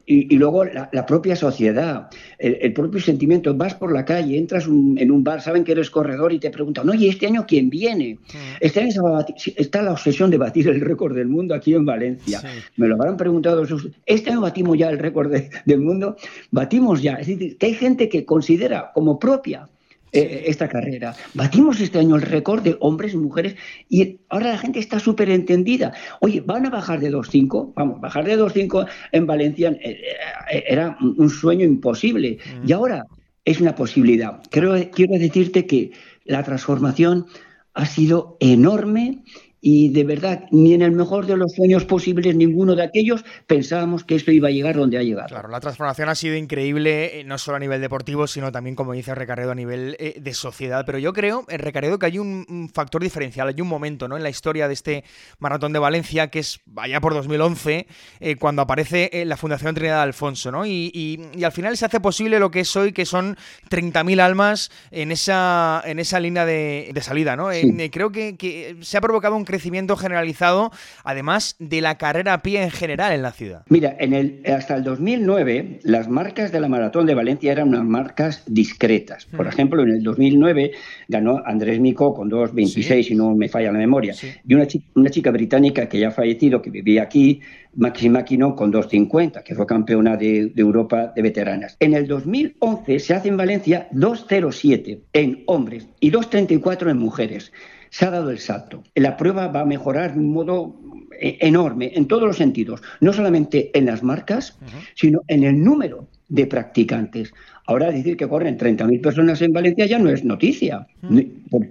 Y, 0.07 0.35
luego 0.37 0.65
la, 0.65 1.05
propia 1.05 1.37
sociedad, 1.37 2.09
el, 2.39 2.73
propio 2.73 2.99
sentimiento. 2.99 3.55
Vas 3.55 3.75
por 3.75 3.93
la 3.93 4.07
calle, 4.07 4.39
entras 4.39 4.65
en 4.65 5.11
un 5.11 5.23
bar, 5.23 5.43
saben 5.43 5.65
que 5.65 5.73
eres 5.73 5.91
corredor 5.91 6.33
y 6.33 6.39
te 6.39 6.51
preguntan, 6.51 6.89
oye, 6.89 7.09
¿este 7.09 7.27
año 7.27 7.45
quién 7.47 7.69
viene? 7.69 8.19
Este 8.61 8.81
año 8.81 8.91
está 9.57 9.83
la 9.83 9.93
obsesión 9.93 10.31
de 10.31 10.39
batir 10.39 10.69
el 10.69 10.81
récord 10.81 11.15
del 11.15 11.29
mundo 11.29 11.55
aquí 11.55 11.75
en 11.75 11.85
Valencia. 11.85 12.43
Me 12.77 12.89
lo 12.89 12.95
habrán 12.95 13.19
preguntado. 13.19 13.65
Este 14.07 14.31
año 14.31 14.41
batimos 14.41 14.79
ya 14.79 14.89
el 14.89 14.99
récord 14.99 15.31
del 15.67 15.81
mundo. 15.81 16.17
Batimos 16.51 17.03
ya. 17.03 17.17
Es 17.17 17.27
decir, 17.27 17.59
que 17.59 17.67
hay 17.67 17.75
gente 17.75 18.09
que 18.09 18.25
considera 18.25 18.93
como 18.95 19.19
propia 19.19 19.69
eh, 20.17 20.45
esta 20.47 20.69
carrera. 20.69 21.15
Batimos 21.35 21.81
este 21.81 21.99
año 21.99 22.17
el 22.17 22.23
récord 22.23 22.63
de 22.63 22.77
hombres 22.81 23.15
y 23.15 23.19
mujeres 23.19 23.57
y 23.89 24.19
ahora 24.29 24.53
la 24.53 24.59
gente 24.59 24.79
está 24.79 24.99
súper 24.99 25.31
entendida. 25.31 25.93
Oye, 26.21 26.41
¿van 26.41 26.67
a 26.67 26.71
bajar 26.71 27.01
de 27.01 27.13
2.5? 27.13 27.75
Vamos, 27.75 28.01
bajar 28.01 28.25
de 28.25 28.39
2.5 28.39 28.87
en 29.13 29.27
Valencia 29.27 29.71
eh, 29.83 30.03
eh, 30.51 30.65
era 30.67 30.97
un 31.01 31.29
sueño 31.29 31.65
imposible 31.65 32.39
y 32.67 32.73
ahora 32.73 33.05
es 33.45 33.61
una 33.61 33.75
posibilidad. 33.75 34.41
quiero 34.51 34.73
decirte 34.75 35.67
que 35.67 35.93
la 36.25 36.43
transformación 36.43 37.27
ha 37.75 37.85
sido 37.85 38.39
enorme 38.41 39.23
y 39.69 39.89
de 39.89 40.05
verdad, 40.05 40.45
ni 40.53 40.75
en 40.75 40.83
el 40.83 40.93
mejor 40.93 41.27
de 41.27 41.37
los 41.37 41.51
sueños 41.51 41.85
posibles, 41.85 42.37
ninguno 42.37 42.77
de 42.77 42.85
aquellos 42.85 43.25
pensábamos 43.49 44.05
que 44.05 44.15
esto 44.15 44.31
iba 44.31 44.47
a 44.47 44.53
llegar 44.53 44.77
donde 44.77 44.97
ha 44.97 45.03
llegado. 45.03 45.27
Claro, 45.27 45.49
la 45.49 45.59
transformación 45.59 46.09
ha 46.09 46.15
sido 46.15 46.37
increíble, 46.37 47.19
eh, 47.19 47.25
no 47.25 47.37
solo 47.37 47.57
a 47.57 47.59
nivel 47.59 47.81
deportivo, 47.81 48.29
sino 48.29 48.53
también, 48.53 48.77
como 48.77 48.93
dice 48.93 49.13
Recaredo, 49.17 49.51
a 49.51 49.57
nivel 49.57 49.97
eh, 49.99 50.21
de 50.21 50.35
sociedad. 50.35 50.85
Pero 50.87 50.99
yo 51.01 51.13
creo, 51.13 51.45
eh, 51.49 51.59
Recaredo, 51.59 51.99
que 51.99 52.07
hay 52.07 52.21
un, 52.21 52.71
factor 52.73 53.03
diferencial, 53.03 53.49
hay 53.49 53.61
un 53.61 53.67
momento 53.67 54.07
¿no? 54.07 54.17
en 54.17 54.23
la 54.23 54.31
historia 54.31 54.69
de 54.69 54.75
este 54.75 55.03
Maratón 55.41 55.73
de 55.73 55.81
Valencia, 55.81 56.29
que 56.29 56.39
es 56.39 56.61
allá 56.77 57.01
por 57.01 57.15
2011, 57.15 57.89
cuando 58.39 58.63
aparece 58.63 59.25
la 59.27 59.37
Fundación 59.37 59.75
Trinidad 59.75 60.03
Alfonso, 60.03 60.53
¿no? 60.53 60.65
Y, 60.65 61.21
al 61.45 61.51
final 61.51 61.77
se 61.77 61.87
hace 61.87 61.99
posible 61.99 62.39
lo 62.39 62.53
que 62.53 62.61
es 62.61 62.77
hoy, 62.77 62.93
que 62.93 63.05
son 63.05 63.37
30.000 63.69 64.21
almas 64.21 64.71
en 64.93 65.11
esa, 65.11 65.83
en 65.85 65.99
esa 65.99 66.21
línea 66.21 66.47
de, 66.47 66.93
salida, 67.01 67.35
¿no? 67.35 67.49
creo 67.91 68.13
que, 68.13 68.37
que 68.37 68.77
se 68.83 68.97
ha 68.97 69.01
provocado 69.01 69.35
un 69.35 69.45
crecimiento 69.57 69.97
generalizado, 69.97 70.71
además 71.03 71.57
de 71.59 71.81
la 71.81 71.97
carrera 71.97 72.35
a 72.35 72.43
pie 72.43 72.63
en 72.63 72.71
general 72.71 73.15
en 73.15 73.23
la 73.23 73.33
ciudad. 73.33 73.63
Mira, 73.71 73.97
en 73.99 74.13
el, 74.13 74.43
hasta 74.47 74.77
el 74.77 74.85
2009 74.85 75.81
las 75.83 76.09
marcas 76.09 76.53
de 76.53 76.61
la 76.61 76.69
Maratón 76.69 77.07
de 77.07 77.15
Valencia 77.15 77.53
eran 77.53 77.69
unas 77.69 77.85
marcas 77.85 78.43
discretas. 78.47 79.25
Por 79.25 79.47
mm. 79.47 79.49
ejemplo, 79.49 79.83
en 79.83 79.93
el 79.93 80.03
2009 80.03 80.73
ganó 81.09 81.41
Andrés 81.47 81.81
Mico 81.81 82.13
con 82.13 82.31
2.26, 82.31 83.03
si 83.03 83.15
no 83.15 83.35
me 83.35 83.49
falla 83.49 83.73
la 83.73 83.79
memoria, 83.79 84.15
y 84.47 84.55
una 84.55 84.67
chica, 84.67 84.87
una 84.95 85.09
chica 85.09 85.31
británica 85.31 85.89
que 85.89 86.01
ya 86.01 86.09
ha 86.09 86.11
fallecido, 86.11 86.61
que 86.61 86.69
vivía 86.69 87.05
aquí, 87.05 87.41
Maxi 87.77 88.11
Máquino 88.11 88.55
con 88.55 88.71
2.50, 88.71 89.43
que 89.43 89.55
fue 89.55 89.67
campeona 89.67 90.19
de, 90.19 90.53
de, 90.55 90.63
Europa 90.63 91.13
de 91.17 91.23
veteranas. 91.23 91.77
En 91.81 91.95
el 91.95 92.07
2011 92.07 92.99
se 92.99 93.15
hace 93.15 93.29
en 93.29 93.39
Valencia 93.39 93.89
2.07 93.93 95.01
en 95.15 95.45
hombres 95.47 95.89
y 96.01 96.11
2.34 96.11 96.91
en 96.91 96.99
mujeres 96.99 97.53
se 97.97 98.05
ha 98.05 98.11
dado 98.11 98.29
el 98.29 98.39
salto. 98.39 98.85
La 98.95 99.17
prueba 99.17 99.49
va 99.49 99.61
a 99.61 99.65
mejorar 99.65 100.13
de 100.13 100.21
un 100.21 100.31
modo 100.31 100.77
eh, 101.19 101.39
enorme 101.41 101.93
en 101.95 102.07
todos 102.07 102.25
los 102.25 102.37
sentidos, 102.37 102.83
no 103.01 103.11
solamente 103.15 103.71
en 103.73 103.87
las 103.87 104.03
marcas, 104.03 104.59
sino 104.95 105.23
en 105.29 105.45
el 105.45 105.65
número 105.65 106.07
de 106.29 106.47
practicantes. 106.47 107.33
Ahora 107.65 107.91
decir 107.91 108.19
que 108.19 108.29
corren 108.29 108.59
30.000 108.59 109.01
personas 109.01 109.41
en 109.41 109.51
Valencia 109.55 109.87
ya 109.87 109.99
no 109.99 110.11
es 110.11 110.27
noticia, 110.27 110.87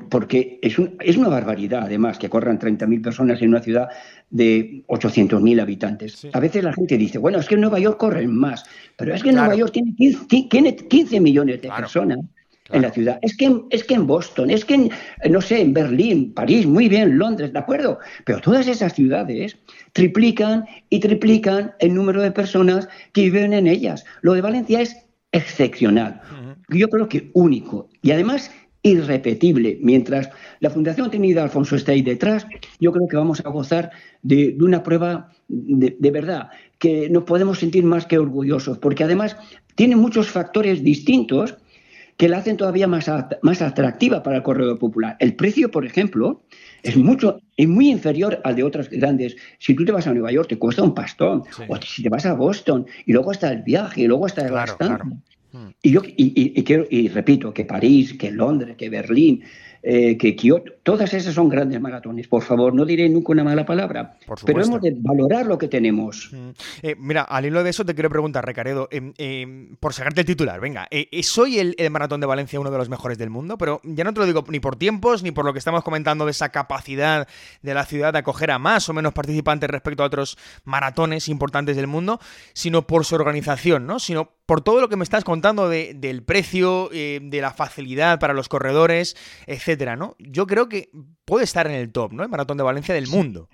porque 0.09 0.57
es, 0.63 0.77
es, 0.99 1.15
una 1.15 1.29
barbaridad, 1.29 1.83
además, 1.83 2.17
que 2.17 2.27
corran 2.27 2.57
30.000 2.57 3.03
personas 3.03 3.39
en 3.43 3.49
una 3.49 3.61
ciudad 3.61 3.89
de 4.31 4.83
800.000 4.87 5.61
habitantes. 5.61 6.27
A 6.33 6.39
veces 6.39 6.63
la 6.63 6.73
gente 6.73 6.97
dice, 6.97 7.19
bueno, 7.19 7.37
es 7.37 7.47
que 7.47 7.53
en 7.53 7.61
Nueva 7.61 7.77
York 7.77 7.99
corren 7.99 8.35
más, 8.35 8.65
pero 8.97 9.13
es 9.13 9.21
que 9.21 9.29
en 9.29 9.35
Nueva 9.35 9.55
York 9.55 9.71
tiene 9.71 10.75
15, 10.75 11.19
millones 11.21 11.61
de 11.61 11.69
personas 11.69 12.17
en 12.71 12.81
la 12.81 12.91
ciudad. 12.91 13.19
Es 13.21 13.37
que, 13.37 13.61
es 13.69 13.83
que 13.83 13.93
en 13.93 14.07
Boston, 14.07 14.49
es 14.49 14.65
que 14.65 14.73
en, 14.73 14.89
no 15.29 15.41
sé, 15.41 15.61
en 15.61 15.73
Berlín, 15.73 16.33
París, 16.33 16.65
muy 16.65 16.89
bien, 16.89 17.17
Londres, 17.17 17.53
¿de 17.53 17.59
acuerdo? 17.59 17.99
Pero 18.25 18.41
todas 18.41 18.67
esas 18.67 18.93
ciudades 18.93 19.57
triplican 19.93 20.65
y 20.89 20.99
triplican 20.99 21.73
el 21.79 21.93
número 21.93 22.21
de 22.21 22.31
personas 22.31 22.87
que 23.13 23.21
viven 23.21 23.53
en 23.53 23.67
ellas. 23.67 24.05
Lo 24.21 24.33
de 24.33 24.41
Valencia 24.41 24.81
es 24.81 24.97
excepcional. 25.31 26.21
Yo 26.69 26.89
creo 26.89 27.07
que 27.07 27.29
único. 27.33 27.89
Y 28.01 28.11
además 28.11 28.51
irrepetible. 28.81 29.79
Mientras 29.81 30.29
la 30.59 30.69
Fundación 30.69 31.09
Trinidad 31.09 31.45
Alfonso 31.45 31.75
esté 31.75 31.93
ahí 31.93 32.03
detrás, 32.03 32.45
yo 32.79 32.91
creo 32.91 33.07
que 33.07 33.17
vamos 33.17 33.41
a 33.43 33.49
gozar 33.49 33.89
de, 34.21 34.55
una 34.59 34.83
prueba 34.83 35.31
de, 35.47 35.97
de, 35.99 36.11
verdad, 36.11 36.49
que 36.77 37.09
nos 37.09 37.23
podemos 37.23 37.57
sentir 37.57 37.83
más 37.83 38.05
que 38.05 38.19
orgullosos, 38.19 38.77
porque 38.77 39.03
además 39.03 39.37
tiene 39.73 39.95
muchos 39.95 40.29
factores 40.29 40.83
distintos 40.83 41.55
que 42.17 42.29
la 42.29 42.37
hacen 42.37 42.57
todavía 42.57 42.87
más, 42.87 43.09
más 43.41 43.61
atractiva 43.61 44.23
para 44.23 44.37
el 44.37 44.43
corredor 44.43 44.79
popular. 44.79 45.17
El 45.19 45.35
precio, 45.35 45.69
por 45.69 45.85
ejemplo, 45.85 46.43
es 46.83 46.95
mucho 46.95 47.39
es 47.57 47.67
muy 47.67 47.89
inferior 47.89 48.41
al 48.43 48.55
de 48.55 48.63
otras 48.63 48.89
grandes. 48.89 49.35
Si 49.59 49.73
tú 49.75 49.85
te 49.85 49.91
vas 49.91 50.07
a 50.07 50.13
Nueva 50.13 50.31
York, 50.31 50.49
te 50.49 50.57
cuesta 50.57 50.83
un 50.83 50.93
pastón. 50.93 51.43
O 51.67 51.77
si 51.77 52.03
te 52.03 52.09
vas 52.09 52.25
a 52.25 52.33
Boston, 52.33 52.85
y 53.05 53.13
luego 53.13 53.31
está 53.31 53.51
el 53.51 53.63
viaje, 53.63 54.01
y 54.01 54.07
luego 54.07 54.27
está 54.27 54.41
el 54.41 54.49
claro, 54.49 54.77
Y 55.81 55.91
yo 55.91 56.01
y, 56.05 56.63
quiero, 56.63 56.85
y 56.89 57.07
repito, 57.07 57.53
que 57.53 57.65
París, 57.65 58.13
que 58.13 58.31
Londres, 58.31 58.75
que 58.77 58.89
Berlín, 58.89 59.43
eh, 59.87 60.17
que 60.17 60.35
Kioto, 60.35 60.73
todas 60.81 61.13
esas 61.13 61.35
son 61.35 61.47
grandes 61.47 61.79
maratones. 61.79 62.27
Por 62.27 62.41
favor, 62.41 62.73
no 62.73 62.85
diré 62.85 63.07
nunca 63.07 63.33
una 63.33 63.43
mala 63.43 63.67
palabra, 63.67 64.17
pero 64.43 64.63
hemos 64.63 64.81
de 64.81 64.95
valorar 64.97 65.45
lo 65.45 65.59
que 65.59 65.67
tenemos. 65.67 66.31
Mm. 66.31 66.49
Eh, 66.81 66.95
mira, 66.97 67.21
al 67.21 67.45
hilo 67.45 67.63
de 67.63 67.69
eso 67.69 67.85
te 67.85 67.93
quiero 67.93 68.09
preguntar, 68.09 68.43
Recaredo, 68.43 68.87
em, 68.89 69.13
em, 69.19 69.75
por 69.75 69.93
sacarte 69.93 70.21
el 70.21 70.25
titular, 70.25 70.59
venga, 70.59 70.87
eh, 70.89 71.07
¿soy 71.21 71.59
el, 71.59 71.75
maratón 71.91 72.19
de 72.19 72.25
Valencia 72.25 72.59
uno 72.59 72.71
de 72.71 72.79
los 72.79 72.89
mejores 72.89 73.19
del 73.19 73.29
mundo? 73.29 73.59
Pero 73.59 73.79
ya 73.83 74.03
no 74.03 74.11
te 74.11 74.21
lo 74.21 74.25
digo 74.25 74.43
ni 74.49 74.59
por 74.59 74.75
tiempos, 74.75 75.21
ni 75.21 75.29
por 75.29 75.45
lo 75.45 75.53
que 75.53 75.59
estamos 75.59 75.83
comentando 75.83 76.25
de 76.25 76.31
esa 76.31 76.49
capacidad 76.49 77.27
de 77.61 77.73
la 77.75 77.85
ciudad 77.85 78.11
de 78.11 78.19
acoger 78.19 78.49
a 78.49 78.57
más 78.57 78.89
o 78.89 78.93
menos 78.93 79.13
participantes 79.13 79.69
respecto 79.69 80.01
a 80.01 80.07
otros 80.07 80.35
maratones 80.63 81.29
importantes 81.29 81.75
del 81.75 81.85
mundo, 81.85 82.19
sino 82.53 82.87
por 82.87 83.05
su 83.05 83.13
organización, 83.13 83.85
¿no? 83.85 83.99
Sino 83.99 84.31
por 84.45 84.61
todo 84.61 84.81
lo 84.81 84.89
que 84.89 84.95
me 84.95 85.03
estás 85.03 85.23
contando 85.23 85.69
del 85.69 86.23
precio, 86.23 86.89
de 86.91 87.39
la 87.41 87.51
facilidad 87.51 88.19
para 88.19 88.33
los 88.33 88.49
corredores, 88.49 89.15
etc 89.47 89.95
¿no? 89.97 90.15
Yo 90.19 90.47
creo 90.47 90.69
que 90.69 90.89
puede 91.25 91.45
estar 91.45 91.67
en 91.67 91.73
el 91.73 91.91
top, 91.91 92.13
¿no? 92.13 92.23
El 92.23 92.29
Maratón 92.29 92.57
de 92.57 92.63
Valencia 92.63 92.93
del 92.93 93.07
mundo. 93.07 93.49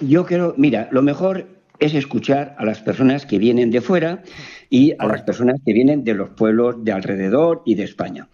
Yo 0.00 0.26
creo, 0.26 0.54
mira, 0.56 0.88
lo 0.90 1.02
mejor 1.02 1.46
es 1.78 1.94
escuchar 1.94 2.54
a 2.58 2.64
las 2.64 2.80
personas 2.80 3.26
que 3.26 3.38
vienen 3.38 3.70
de 3.70 3.80
fuera 3.80 4.22
y 4.70 4.92
a 4.98 5.06
las 5.06 5.22
personas 5.22 5.56
que 5.64 5.72
vienen 5.72 6.04
de 6.04 6.14
los 6.14 6.30
pueblos 6.30 6.84
de 6.84 6.92
alrededor 6.92 7.62
y 7.64 7.74
de 7.74 7.84
España. 7.84 8.28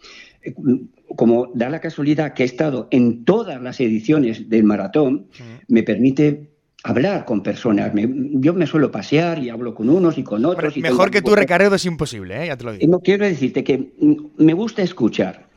Como 1.17 1.50
da 1.55 1.69
la 1.69 1.81
casualidad 1.81 2.35
que 2.35 2.43
he 2.43 2.47
estado 2.47 2.88
en 2.90 3.25
todas 3.25 3.61
las 3.62 3.81
ediciones 3.81 4.49
del 4.49 4.64
maratón, 4.64 5.29
me 5.69 5.83
permite 5.83 6.50
hablar 6.83 7.25
con 7.25 7.43
personas. 7.43 7.93
yo 7.95 8.55
me 8.55 8.67
suelo 8.67 8.91
pasear 8.91 9.39
y 9.39 9.51
hablo 9.51 9.75
con 9.75 9.89
unos 9.89 10.19
y 10.19 10.23
con 10.23 10.45
otros. 10.45 10.77
mejor 10.77 11.11
que 11.11 11.23
tú, 11.23 11.35
Recaredo, 11.35 11.75
es 11.75 11.85
imposible, 11.85 12.45
¿eh? 12.45 12.47
ya 12.49 12.57
te 12.57 12.65
lo 12.65 12.73
digo. 12.73 12.91
No 12.91 13.01
quiero 13.01 13.25
decirte 13.25 13.65
que 13.65 13.93
me 14.37 14.55
gusta 14.55 14.83
escuchar. 14.83 15.51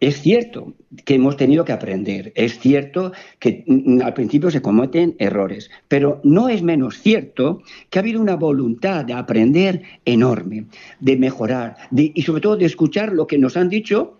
Es 0.00 0.20
cierto 0.20 0.74
que 1.04 1.14
hemos 1.14 1.36
tenido 1.36 1.64
que 1.64 1.72
aprender, 1.72 2.32
es 2.36 2.58
cierto 2.58 3.12
que 3.38 3.64
mm, 3.66 4.02
al 4.02 4.14
principio 4.14 4.50
se 4.50 4.62
cometen 4.62 5.16
errores, 5.18 5.70
pero 5.88 6.20
no 6.22 6.48
es 6.48 6.62
menos 6.62 7.00
cierto 7.00 7.62
que 7.90 7.98
ha 7.98 8.02
habido 8.02 8.20
una 8.20 8.36
voluntad 8.36 9.04
de 9.04 9.14
aprender 9.14 9.82
enorme, 10.04 10.66
de 11.00 11.16
mejorar 11.16 11.76
y 11.92 12.22
sobre 12.22 12.40
todo 12.40 12.56
de 12.56 12.66
escuchar 12.66 13.12
lo 13.12 13.26
que 13.26 13.38
nos 13.38 13.56
han 13.56 13.68
dicho 13.68 14.18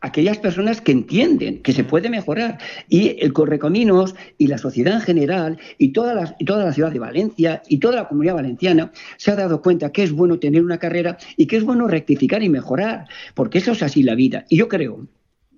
aquellas 0.00 0.38
personas 0.38 0.80
que 0.80 0.92
entienden 0.92 1.62
que 1.62 1.72
se 1.72 1.84
puede 1.84 2.08
mejorar. 2.08 2.58
Y 2.88 3.16
el 3.20 3.32
Correcaminos 3.32 4.14
y 4.38 4.46
la 4.46 4.58
sociedad 4.58 4.94
en 4.94 5.00
general 5.00 5.58
y 5.78 5.92
toda 5.92 6.14
la, 6.14 6.36
toda 6.44 6.64
la 6.64 6.72
ciudad 6.72 6.92
de 6.92 6.98
Valencia 6.98 7.62
y 7.68 7.78
toda 7.78 7.96
la 7.96 8.08
comunidad 8.08 8.34
valenciana 8.34 8.92
se 9.16 9.30
ha 9.30 9.36
dado 9.36 9.62
cuenta 9.62 9.92
que 9.92 10.02
es 10.02 10.12
bueno 10.12 10.38
tener 10.38 10.62
una 10.62 10.78
carrera 10.78 11.18
y 11.36 11.46
que 11.46 11.56
es 11.56 11.64
bueno 11.64 11.88
rectificar 11.88 12.42
y 12.42 12.48
mejorar, 12.48 13.06
porque 13.34 13.58
eso 13.58 13.72
es 13.72 13.82
así 13.82 14.02
la 14.02 14.14
vida. 14.14 14.44
Y 14.48 14.56
yo 14.56 14.68
creo 14.68 15.06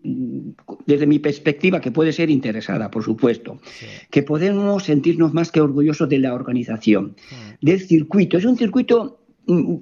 mm, 0.02 0.50
desde 0.86 1.06
mi 1.06 1.18
perspectiva, 1.18 1.80
que 1.80 1.90
puede 1.90 2.12
ser 2.12 2.30
interesada, 2.30 2.90
por 2.90 3.04
supuesto, 3.04 3.60
que 4.10 4.22
podemos 4.22 4.84
sentirnos 4.84 5.34
más 5.34 5.52
que 5.52 5.60
orgullosos 5.60 6.08
de 6.08 6.18
la 6.18 6.34
organización, 6.34 7.16
del 7.60 7.80
circuito. 7.80 8.38
Es 8.38 8.44
un 8.44 8.56
circuito 8.56 9.17
Mm, 9.17 9.17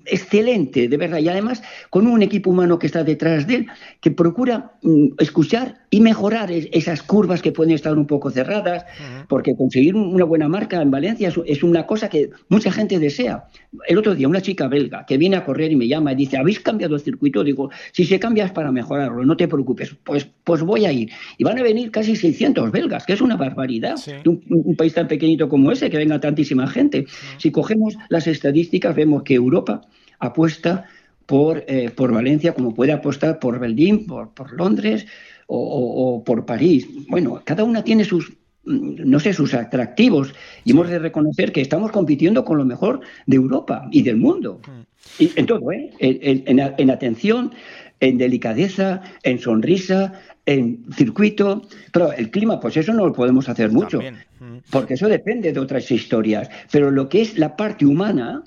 excelente, 0.04 0.88
de 0.88 0.96
verdad, 0.96 1.18
y 1.18 1.28
además 1.28 1.62
con 1.90 2.06
un 2.06 2.23
equipo 2.23 2.50
humano 2.50 2.78
que 2.78 2.87
está 2.87 3.02
detrás 3.02 3.46
de 3.46 3.54
él, 3.56 3.66
que 4.00 4.11
procura 4.11 4.73
mm, 4.82 5.08
escuchar 5.18 5.85
y 5.90 6.00
mejorar 6.00 6.50
esas 6.50 7.02
curvas 7.02 7.42
que 7.42 7.52
pueden 7.52 7.74
estar 7.74 7.96
un 7.96 8.06
poco 8.06 8.30
cerradas, 8.30 8.84
porque 9.28 9.56
conseguir 9.56 9.94
una 9.94 10.24
buena 10.24 10.48
marca 10.48 10.80
en 10.82 10.90
Valencia 10.90 11.32
es, 11.46 11.62
una 11.62 11.86
cosa 11.86 12.08
que 12.08 12.30
mucha 12.48 12.72
gente 12.72 12.98
desea. 12.98 13.44
El 13.86 13.98
otro 13.98 14.14
día 14.14 14.28
una 14.28 14.40
chica 14.40 14.68
belga 14.68 15.04
que 15.06 15.16
viene 15.16 15.36
a 15.36 15.44
correr 15.44 15.72
y 15.72 15.76
me 15.76 15.86
llama 15.86 16.12
y 16.12 16.16
dice, 16.16 16.36
¿habéis 16.36 16.60
cambiado 16.60 16.94
el 16.94 17.00
circuito? 17.00 17.44
Digo, 17.44 17.70
si 17.92 18.04
se 18.04 18.18
cambia 18.18 18.44
es 18.44 18.52
para 18.52 18.72
mejorarlo, 18.72 19.24
no 19.24 19.36
te 19.36 19.48
preocupes, 19.48 19.96
pues, 20.04 20.28
pues 20.44 20.62
voy 20.62 20.86
a 20.86 20.92
ir. 20.92 21.10
Y 21.38 21.44
van 21.44 21.58
a 21.58 21.62
venir 21.62 21.90
casi 21.90 22.16
600 22.16 22.70
belgas, 22.72 23.06
que 23.06 23.12
es 23.12 23.20
una 23.20 23.36
barbaridad. 23.36 23.96
Un, 24.24 24.76
país 24.76 24.92
tan 24.92 25.08
pequeñito 25.08 25.48
como 25.48 25.72
ese, 25.72 25.88
que 25.88 25.96
venga 25.96 26.20
tantísima 26.20 26.66
gente. 26.66 27.06
Si 27.38 27.50
cogemos 27.50 27.96
las 28.08 28.26
estadísticas, 28.26 28.94
vemos 28.94 29.22
que 29.22 29.34
Europa 29.34 29.82
apuesta 30.18 30.86
por, 31.26 31.64
eh, 31.66 31.90
por 31.90 32.12
Valencia 32.12 32.54
como 32.54 32.75
puede 32.75 32.92
apostar 32.92 33.38
por 33.38 33.59
Berlín, 33.59 34.06
por, 34.06 34.33
por 34.33 34.52
Londres 34.52 35.06
o, 35.49 36.23
por 36.25 36.47
París. 36.47 36.88
Bueno, 37.09 37.40
cada 37.45 37.64
una 37.64 37.85
tiene 37.85 38.04
sus, 38.04 38.33
mm, 38.64 38.97
no 39.04 39.21
sé, 39.21 39.33
sus 39.33 39.54
atractivos 39.54 40.35
y 40.64 40.73
hemos 40.73 40.88
de 40.88 40.99
reconocer 40.99 41.52
que 41.52 41.61
estamos 41.61 41.92
compitiendo 41.92 42.45
con 42.45 42.59
lo 42.59 42.64
mejor 42.64 43.00
de 43.26 43.37
Europa 43.37 43.88
y 43.90 44.02
del 44.02 44.16
mundo. 44.16 44.61
Mm. 44.66 45.23
Y 45.23 45.33
en 45.37 45.47
todo, 45.47 45.71
¿eh? 45.71 45.90
En, 46.00 46.90
atención, 46.90 47.52
en 48.00 48.18
delicadeza, 48.18 49.02
en 49.23 49.38
sonrisa, 49.38 50.14
en 50.47 50.85
circuito. 50.97 51.62
Pero 51.92 52.12
el 52.12 52.30
clima, 52.30 52.59
pues 52.59 52.76
eso 52.76 52.92
no 52.92 53.06
lo 53.06 53.12
podemos 53.12 53.49
hacer 53.49 53.71
mucho, 53.71 54.00
mm. 54.00 54.59
porque 54.71 54.95
eso 54.95 55.09
depende 55.09 55.52
de 55.52 55.61
otras 55.61 55.88
historias. 55.90 56.50
Pero 56.73 56.90
lo 56.90 57.09
que 57.09 57.23
es 57.23 57.38
la 57.38 57.56
parte 57.56 57.87
humana, 57.87 58.42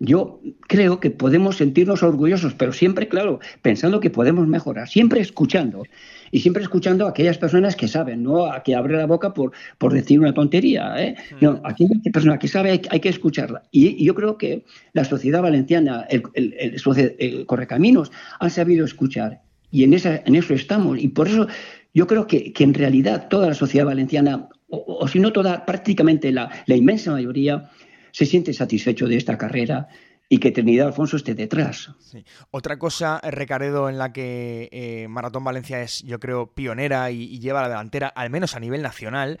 yo 0.00 0.40
creo 0.68 1.00
que 1.00 1.10
podemos 1.10 1.56
sentirnos 1.56 2.02
orgullosos, 2.02 2.54
pero 2.54 2.72
siempre, 2.72 3.08
claro, 3.08 3.40
pensando 3.62 4.00
que 4.00 4.10
podemos 4.10 4.46
mejorar, 4.46 4.88
siempre 4.88 5.20
escuchando 5.20 5.84
y 6.30 6.40
siempre 6.40 6.62
escuchando 6.62 7.06
a 7.06 7.10
aquellas 7.10 7.38
personas 7.38 7.76
que 7.76 7.86
saben, 7.86 8.22
no 8.22 8.46
a 8.46 8.62
que 8.62 8.74
abre 8.74 8.96
la 8.96 9.06
boca 9.06 9.32
por, 9.32 9.52
por 9.78 9.92
decir 9.92 10.18
una 10.18 10.34
tontería. 10.34 10.94
¿eh? 10.98 11.16
Mm. 11.40 11.44
No, 11.44 11.60
aquella 11.64 11.94
persona 12.12 12.38
que 12.38 12.48
sabe 12.48 12.82
hay, 12.90 13.00
que 13.00 13.08
escucharla. 13.08 13.62
Y, 13.70 14.04
yo 14.04 14.14
creo 14.14 14.36
que 14.36 14.64
la 14.92 15.04
sociedad 15.04 15.42
valenciana, 15.42 16.06
el, 16.10 16.22
el, 16.34 17.46
Correcaminos, 17.46 18.10
han 18.40 18.50
sabido 18.50 18.84
escuchar 18.84 19.42
y 19.70 19.84
en, 19.84 19.94
esa, 19.94 20.22
en 20.24 20.34
eso 20.34 20.54
estamos. 20.54 20.98
Y 21.00 21.08
por 21.08 21.28
eso 21.28 21.46
yo 21.94 22.06
creo 22.06 22.26
que, 22.26 22.52
que 22.52 22.64
en 22.64 22.74
realidad 22.74 23.28
toda 23.28 23.48
la 23.48 23.54
sociedad 23.54 23.86
valenciana, 23.86 24.48
o, 24.68 25.06
si 25.08 25.20
no 25.20 25.32
toda, 25.32 25.64
prácticamente 25.66 26.32
la, 26.32 26.50
la 26.66 26.76
inmensa 26.76 27.12
mayoría, 27.12 27.70
se 28.14 28.26
siente 28.26 28.52
satisfecho 28.52 29.08
de 29.08 29.16
esta 29.16 29.36
carrera 29.36 29.88
y 30.28 30.38
que 30.38 30.52
Trinidad 30.52 30.86
Alfonso 30.86 31.16
esté 31.16 31.34
detrás. 31.34 31.90
Otra 32.52 32.78
cosa, 32.78 33.20
Recaredo, 33.24 33.88
en 33.88 33.98
la 33.98 34.12
que 34.12 34.68
eh, 34.70 35.08
Maratón 35.08 35.42
Valencia 35.42 35.82
es, 35.82 36.00
yo 36.04 36.20
creo, 36.20 36.46
pionera 36.46 37.10
y, 37.10 37.40
lleva 37.40 37.62
la 37.62 37.68
delantera, 37.68 38.06
al 38.06 38.30
menos 38.30 38.54
a 38.54 38.60
nivel 38.60 38.82
nacional, 38.82 39.40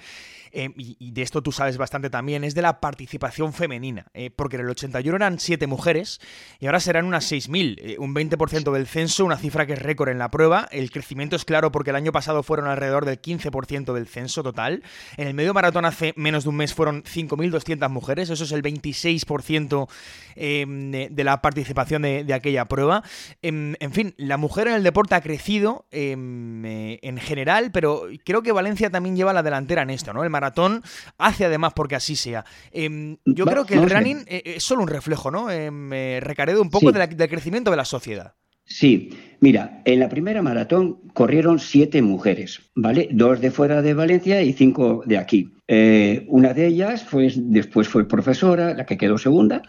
eh, 0.54 0.70
y, 0.76 1.10
de 1.10 1.22
esto 1.22 1.42
tú 1.42 1.50
sabes 1.50 1.76
bastante 1.76 2.10
también, 2.10 2.44
es 2.44 2.54
de 2.54 2.62
la 2.62 2.80
participación 2.80 3.52
femenina, 3.52 4.06
eh, 4.14 4.30
porque 4.30 4.54
en 4.54 4.62
el 4.62 4.70
81 4.70 5.16
eran 5.16 5.40
7 5.40 5.66
mujeres 5.66 6.20
y 6.60 6.66
ahora 6.66 6.78
serán 6.78 7.06
unas 7.06 7.30
6.000, 7.30 7.78
eh, 7.80 7.96
un 7.98 8.14
20% 8.14 8.72
del 8.72 8.86
censo, 8.86 9.24
una 9.24 9.36
cifra 9.36 9.66
que 9.66 9.72
es 9.72 9.82
récord 9.82 10.10
en 10.10 10.18
la 10.18 10.30
prueba. 10.30 10.68
El 10.70 10.92
crecimiento 10.92 11.34
es 11.34 11.44
claro 11.44 11.72
porque 11.72 11.90
el 11.90 11.96
año 11.96 12.12
pasado 12.12 12.44
fueron 12.44 12.68
alrededor 12.68 13.04
del 13.04 13.20
15% 13.20 13.92
del 13.92 14.06
censo 14.06 14.44
total. 14.44 14.84
En 15.16 15.26
el 15.26 15.34
medio 15.34 15.54
maratón 15.54 15.86
hace 15.86 16.14
menos 16.16 16.44
de 16.44 16.50
un 16.50 16.56
mes 16.56 16.72
fueron 16.72 17.02
5.200 17.02 17.88
mujeres, 17.88 18.30
eso 18.30 18.44
es 18.44 18.52
el 18.52 18.62
26% 18.62 19.88
em, 20.36 20.92
de, 20.92 21.24
la 21.24 21.42
participación 21.42 22.02
de, 22.02 22.32
aquella 22.32 22.66
prueba. 22.66 23.02
Em, 23.42 23.74
en, 23.80 23.92
fin, 23.92 24.14
la 24.18 24.36
mujer 24.36 24.68
en 24.68 24.74
el 24.74 24.84
deporte 24.84 25.16
ha 25.16 25.20
crecido 25.20 25.86
em, 25.90 26.64
en 26.64 27.18
general, 27.18 27.72
pero 27.72 28.04
creo 28.24 28.42
que 28.42 28.52
Valencia 28.52 28.88
también 28.90 29.16
lleva 29.16 29.32
la 29.32 29.42
delantera 29.42 29.82
en 29.82 29.90
esto, 29.90 30.12
¿no? 30.12 30.22
El 30.22 30.30
maratón 30.44 30.82
hace 31.18 31.44
además 31.44 31.72
porque 31.74 31.94
así 31.94 32.16
sea. 32.16 32.44
Em, 32.70 33.16
yo 33.24 33.46
creo 33.46 33.64
que 33.64 33.74
el 33.74 33.88
running 33.88 34.24
eh, 34.26 34.42
es 34.56 34.62
solo 34.62 34.82
un 34.82 34.88
reflejo, 34.88 35.30
¿no? 35.30 35.50
Em, 35.50 35.92
eh, 35.92 36.20
recaredo 36.20 36.60
un 36.60 36.70
poco 36.70 36.92
del 36.92 37.28
crecimiento 37.28 37.70
de 37.70 37.76
la 37.76 37.84
sociedad. 37.84 38.34
Sí, 38.66 39.10
mira, 39.40 39.82
en 39.84 40.00
la 40.00 40.08
primera 40.08 40.40
maratón 40.40 40.98
corrieron 41.12 41.58
siete 41.58 42.00
mujeres, 42.00 42.62
¿vale? 42.74 43.08
Dos 43.12 43.40
de 43.40 43.50
fuera 43.50 43.82
de 43.82 43.92
Valencia 43.92 44.42
y 44.42 44.54
cinco 44.54 45.02
de 45.04 45.18
aquí. 45.18 45.52
Eh, 45.68 46.24
una 46.28 46.54
de 46.54 46.66
ellas 46.66 47.04
fue, 47.04 47.30
después 47.36 47.88
fue 47.88 48.08
profesora, 48.08 48.74
la 48.74 48.86
que 48.86 48.96
quedó 48.96 49.18
segunda. 49.18 49.62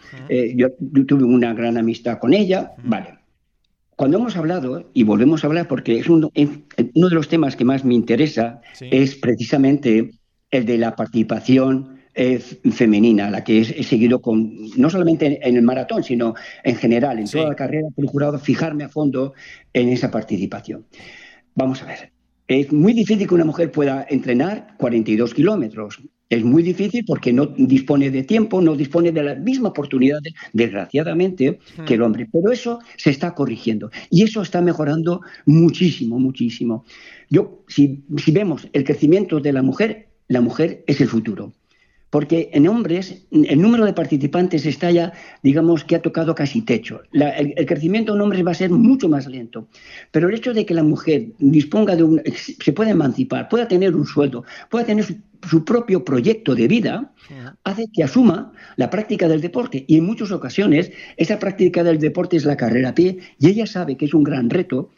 yo, 0.54 0.68
tuve 1.06 1.24
una 1.24 1.52
gran 1.52 1.76
amistad 1.76 2.18
con 2.18 2.32
ella, 2.32 2.72
¿vale? 2.84 3.18
Cuando 3.96 4.18
hemos 4.18 4.36
hablado, 4.36 4.90
y 4.92 5.04
volvemos 5.04 5.42
a 5.42 5.46
hablar 5.46 5.68
porque 5.68 5.98
es 5.98 6.08
uno, 6.08 6.30
de 6.34 7.14
los 7.14 7.28
temas 7.28 7.56
que 7.56 7.64
más 7.64 7.82
me 7.82 7.94
interesa, 7.94 8.60
es 8.80 9.14
precisamente 9.14 10.10
el 10.56 10.66
de 10.66 10.78
la 10.78 10.94
participación 10.96 11.96
eh, 12.14 12.38
femenina, 12.38 13.28
la 13.30 13.44
que 13.44 13.60
he 13.60 13.82
seguido 13.82 14.22
con, 14.22 14.50
no 14.76 14.88
solamente 14.88 15.38
en 15.46 15.56
el 15.56 15.62
maratón, 15.62 16.02
sino 16.02 16.34
en 16.64 16.76
general, 16.76 17.18
en 17.18 17.28
toda 17.28 17.50
la 17.50 17.54
carrera, 17.54 17.88
he 17.90 17.94
procurado 17.94 18.38
fijarme 18.38 18.84
a 18.84 18.88
fondo 18.88 19.34
en 19.74 19.90
esa 19.90 20.10
participación. 20.10 20.86
Vamos 21.54 21.82
a 21.82 21.86
ver, 21.86 22.12
es 22.48 22.72
muy 22.72 22.94
difícil 22.94 23.28
que 23.28 23.34
una 23.34 23.44
mujer 23.44 23.70
pueda 23.70 24.06
entrenar 24.08 24.76
42 24.78 25.34
kilómetros. 25.34 26.00
Es 26.28 26.42
muy 26.42 26.62
difícil 26.62 27.04
porque 27.04 27.32
no 27.32 27.46
dispone 27.46 28.10
de 28.10 28.22
tiempo, 28.22 28.60
no 28.60 28.74
dispone 28.74 29.12
de 29.12 29.22
las 29.22 29.38
mismas 29.38 29.70
oportunidades, 29.70 30.32
desgraciadamente, 30.52 31.58
que 31.86 31.94
el 31.94 32.02
hombre. 32.02 32.28
Pero 32.32 32.50
eso 32.50 32.80
se 32.96 33.10
está 33.10 33.34
corrigiendo 33.34 33.90
y 34.10 34.22
eso 34.22 34.42
está 34.42 34.60
mejorando 34.62 35.20
muchísimo, 35.44 36.18
muchísimo. 36.18 36.84
Yo, 37.28 37.62
si, 37.68 38.04
si 38.16 38.32
vemos 38.32 38.68
el 38.72 38.84
crecimiento 38.84 39.38
de 39.38 39.52
la 39.52 39.62
mujer, 39.62 40.05
la 40.28 40.40
mujer 40.40 40.84
es 40.86 41.00
el 41.00 41.08
futuro. 41.08 41.52
Porque 42.08 42.50
en 42.52 42.68
hombres 42.68 43.26
el 43.32 43.60
número 43.60 43.84
de 43.84 43.92
participantes 43.92 44.64
está 44.64 44.90
ya, 44.90 45.12
digamos, 45.42 45.84
que 45.84 45.96
ha 45.96 46.02
tocado 46.02 46.34
casi 46.34 46.62
techo. 46.62 47.02
el, 47.12 47.66
crecimiento 47.66 48.14
en 48.14 48.20
hombres 48.20 48.46
va 48.46 48.52
a 48.52 48.54
ser 48.54 48.70
mucho 48.70 49.08
más 49.08 49.26
lento. 49.26 49.68
Pero 50.12 50.28
el 50.28 50.34
hecho 50.34 50.54
de 50.54 50.64
que 50.64 50.72
la 50.72 50.84
mujer 50.84 51.26
disponga 51.38 51.96
de 51.96 52.04
un, 52.04 52.22
se 52.34 52.72
pueda 52.72 52.90
emancipar, 52.90 53.48
pueda 53.48 53.66
tener 53.66 53.94
un 53.94 54.06
sueldo, 54.06 54.44
pueda 54.70 54.86
tener 54.86 55.04
su, 55.04 55.64
propio 55.64 56.04
proyecto 56.04 56.54
de 56.54 56.68
vida, 56.68 57.12
hace 57.64 57.86
que 57.92 58.04
asuma 58.04 58.52
la 58.76 58.88
práctica 58.88 59.28
del 59.28 59.40
deporte. 59.40 59.84
Y 59.88 59.98
en 59.98 60.04
muchas 60.04 60.30
ocasiones 60.30 60.92
esa 61.16 61.38
práctica 61.38 61.82
del 61.82 61.98
deporte 61.98 62.36
es 62.36 62.44
la 62.44 62.56
carrera 62.56 62.90
a 62.90 62.94
pie 62.94 63.18
y 63.38 63.48
ella 63.48 63.66
sabe 63.66 63.96
que 63.96 64.06
es 64.06 64.14
un 64.14 64.22
gran 64.22 64.48
reto 64.48 64.90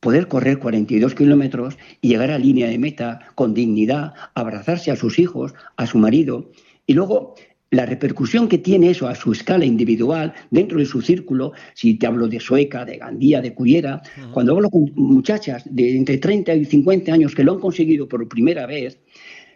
poder 0.00 0.28
correr 0.28 0.58
42 0.58 1.14
kilómetros 1.14 1.78
y 2.00 2.08
llegar 2.08 2.30
a 2.30 2.38
línea 2.38 2.68
de 2.68 2.78
meta 2.78 3.20
con 3.34 3.54
dignidad, 3.54 4.12
abrazarse 4.34 4.90
a 4.90 4.96
sus 4.96 5.18
hijos, 5.18 5.54
a 5.76 5.86
su 5.86 5.98
marido, 5.98 6.50
y 6.86 6.94
luego 6.94 7.34
la 7.70 7.84
repercusión 7.84 8.48
que 8.48 8.58
tiene 8.58 8.90
eso 8.90 9.08
a 9.08 9.14
su 9.14 9.32
escala 9.32 9.64
individual, 9.64 10.32
dentro 10.50 10.78
de 10.78 10.86
su 10.86 11.02
círculo, 11.02 11.52
si 11.74 11.94
te 11.94 12.06
hablo 12.06 12.26
de 12.26 12.40
Sueca, 12.40 12.84
de 12.84 12.96
Gandía, 12.96 13.42
de 13.42 13.54
Cuyera, 13.54 14.02
cuando 14.32 14.54
hablo 14.54 14.70
con 14.70 14.90
muchachas 14.94 15.64
de 15.66 15.96
entre 15.96 16.16
30 16.16 16.54
y 16.54 16.64
50 16.64 17.12
años 17.12 17.34
que 17.34 17.44
lo 17.44 17.52
han 17.52 17.60
conseguido 17.60 18.08
por 18.08 18.26
primera 18.26 18.66
vez, 18.66 18.98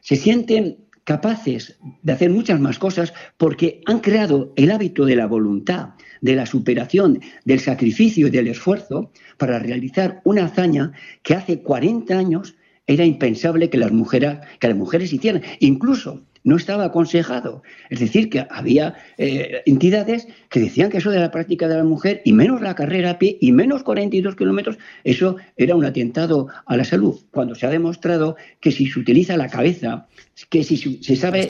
se 0.01 0.17
sienten 0.17 0.77
capaces 1.05 1.79
de 2.03 2.13
hacer 2.13 2.31
muchas 2.31 2.61
más 2.61 2.79
cosas 2.79 3.13
porque 3.39 3.81
han 3.87 4.01
creado 4.01 4.53
el 4.57 4.71
hábito 4.71 5.05
de 5.05 5.17
la 5.17 5.27
voluntad, 5.27 5.91
de 6.23 6.35
la 6.35 6.47
superación, 6.47 7.21
del 7.45 7.61
sacrificio 7.61 8.29
y 8.29 8.31
del 8.31 8.49
esfuerzo 8.49 9.11
para 9.37 9.59
realizar 9.59 10.23
una 10.25 10.47
hazaña 10.47 10.93
que 11.23 11.35
hace 11.35 11.61
40 11.61 12.17
años 12.17 12.55
era 12.87 13.05
impensable 13.05 13.69
que 13.69 13.79
las 13.79 13.93
mujeres, 13.93 14.39
que 14.59 14.69
las 14.69 14.77
mujeres 14.77 15.13
hicieran. 15.13 15.43
Incluso 15.61 16.23
no 16.45 16.57
estaba 16.57 16.87
aconsejado. 16.87 17.63
Es 17.89 18.01
decir, 18.01 18.29
que 18.29 18.47
había 18.51 18.95
eh, 19.19 19.63
entidades 19.67 20.27
que 20.49 20.61
decían 20.61 20.91
que 20.91 20.99
eso 20.99 21.11
de 21.11 21.21
la 21.21 21.31
práctica 21.31 21.69
de 21.69 21.77
la 21.77 21.85
mujer, 21.85 22.23
y 22.25 22.33
menos 22.33 22.61
la 22.61 22.75
carrera 22.75 23.11
a 23.11 23.19
pie, 23.19 23.39
y 23.41 23.53
menos 23.53 23.83
42 23.83 24.35
kilómetros, 24.37 24.79
eso 25.05 25.37
era 25.57 25.77
un 25.77 25.85
atentado 25.85 26.49
a 26.67 26.77
la 26.77 26.85
salud. 26.85 27.21
Cuando 27.31 27.55
se 27.55 27.67
ha 27.67 27.71
demostrado 27.71 28.37
que 28.61 28.73
si 28.73 28.87
se 28.87 28.99
utiliza 28.99 29.37
la 29.37 29.49
cabeza, 29.49 30.09
que 30.49 30.65
si 30.65 30.77
se 30.77 31.17
sabe, 31.17 31.49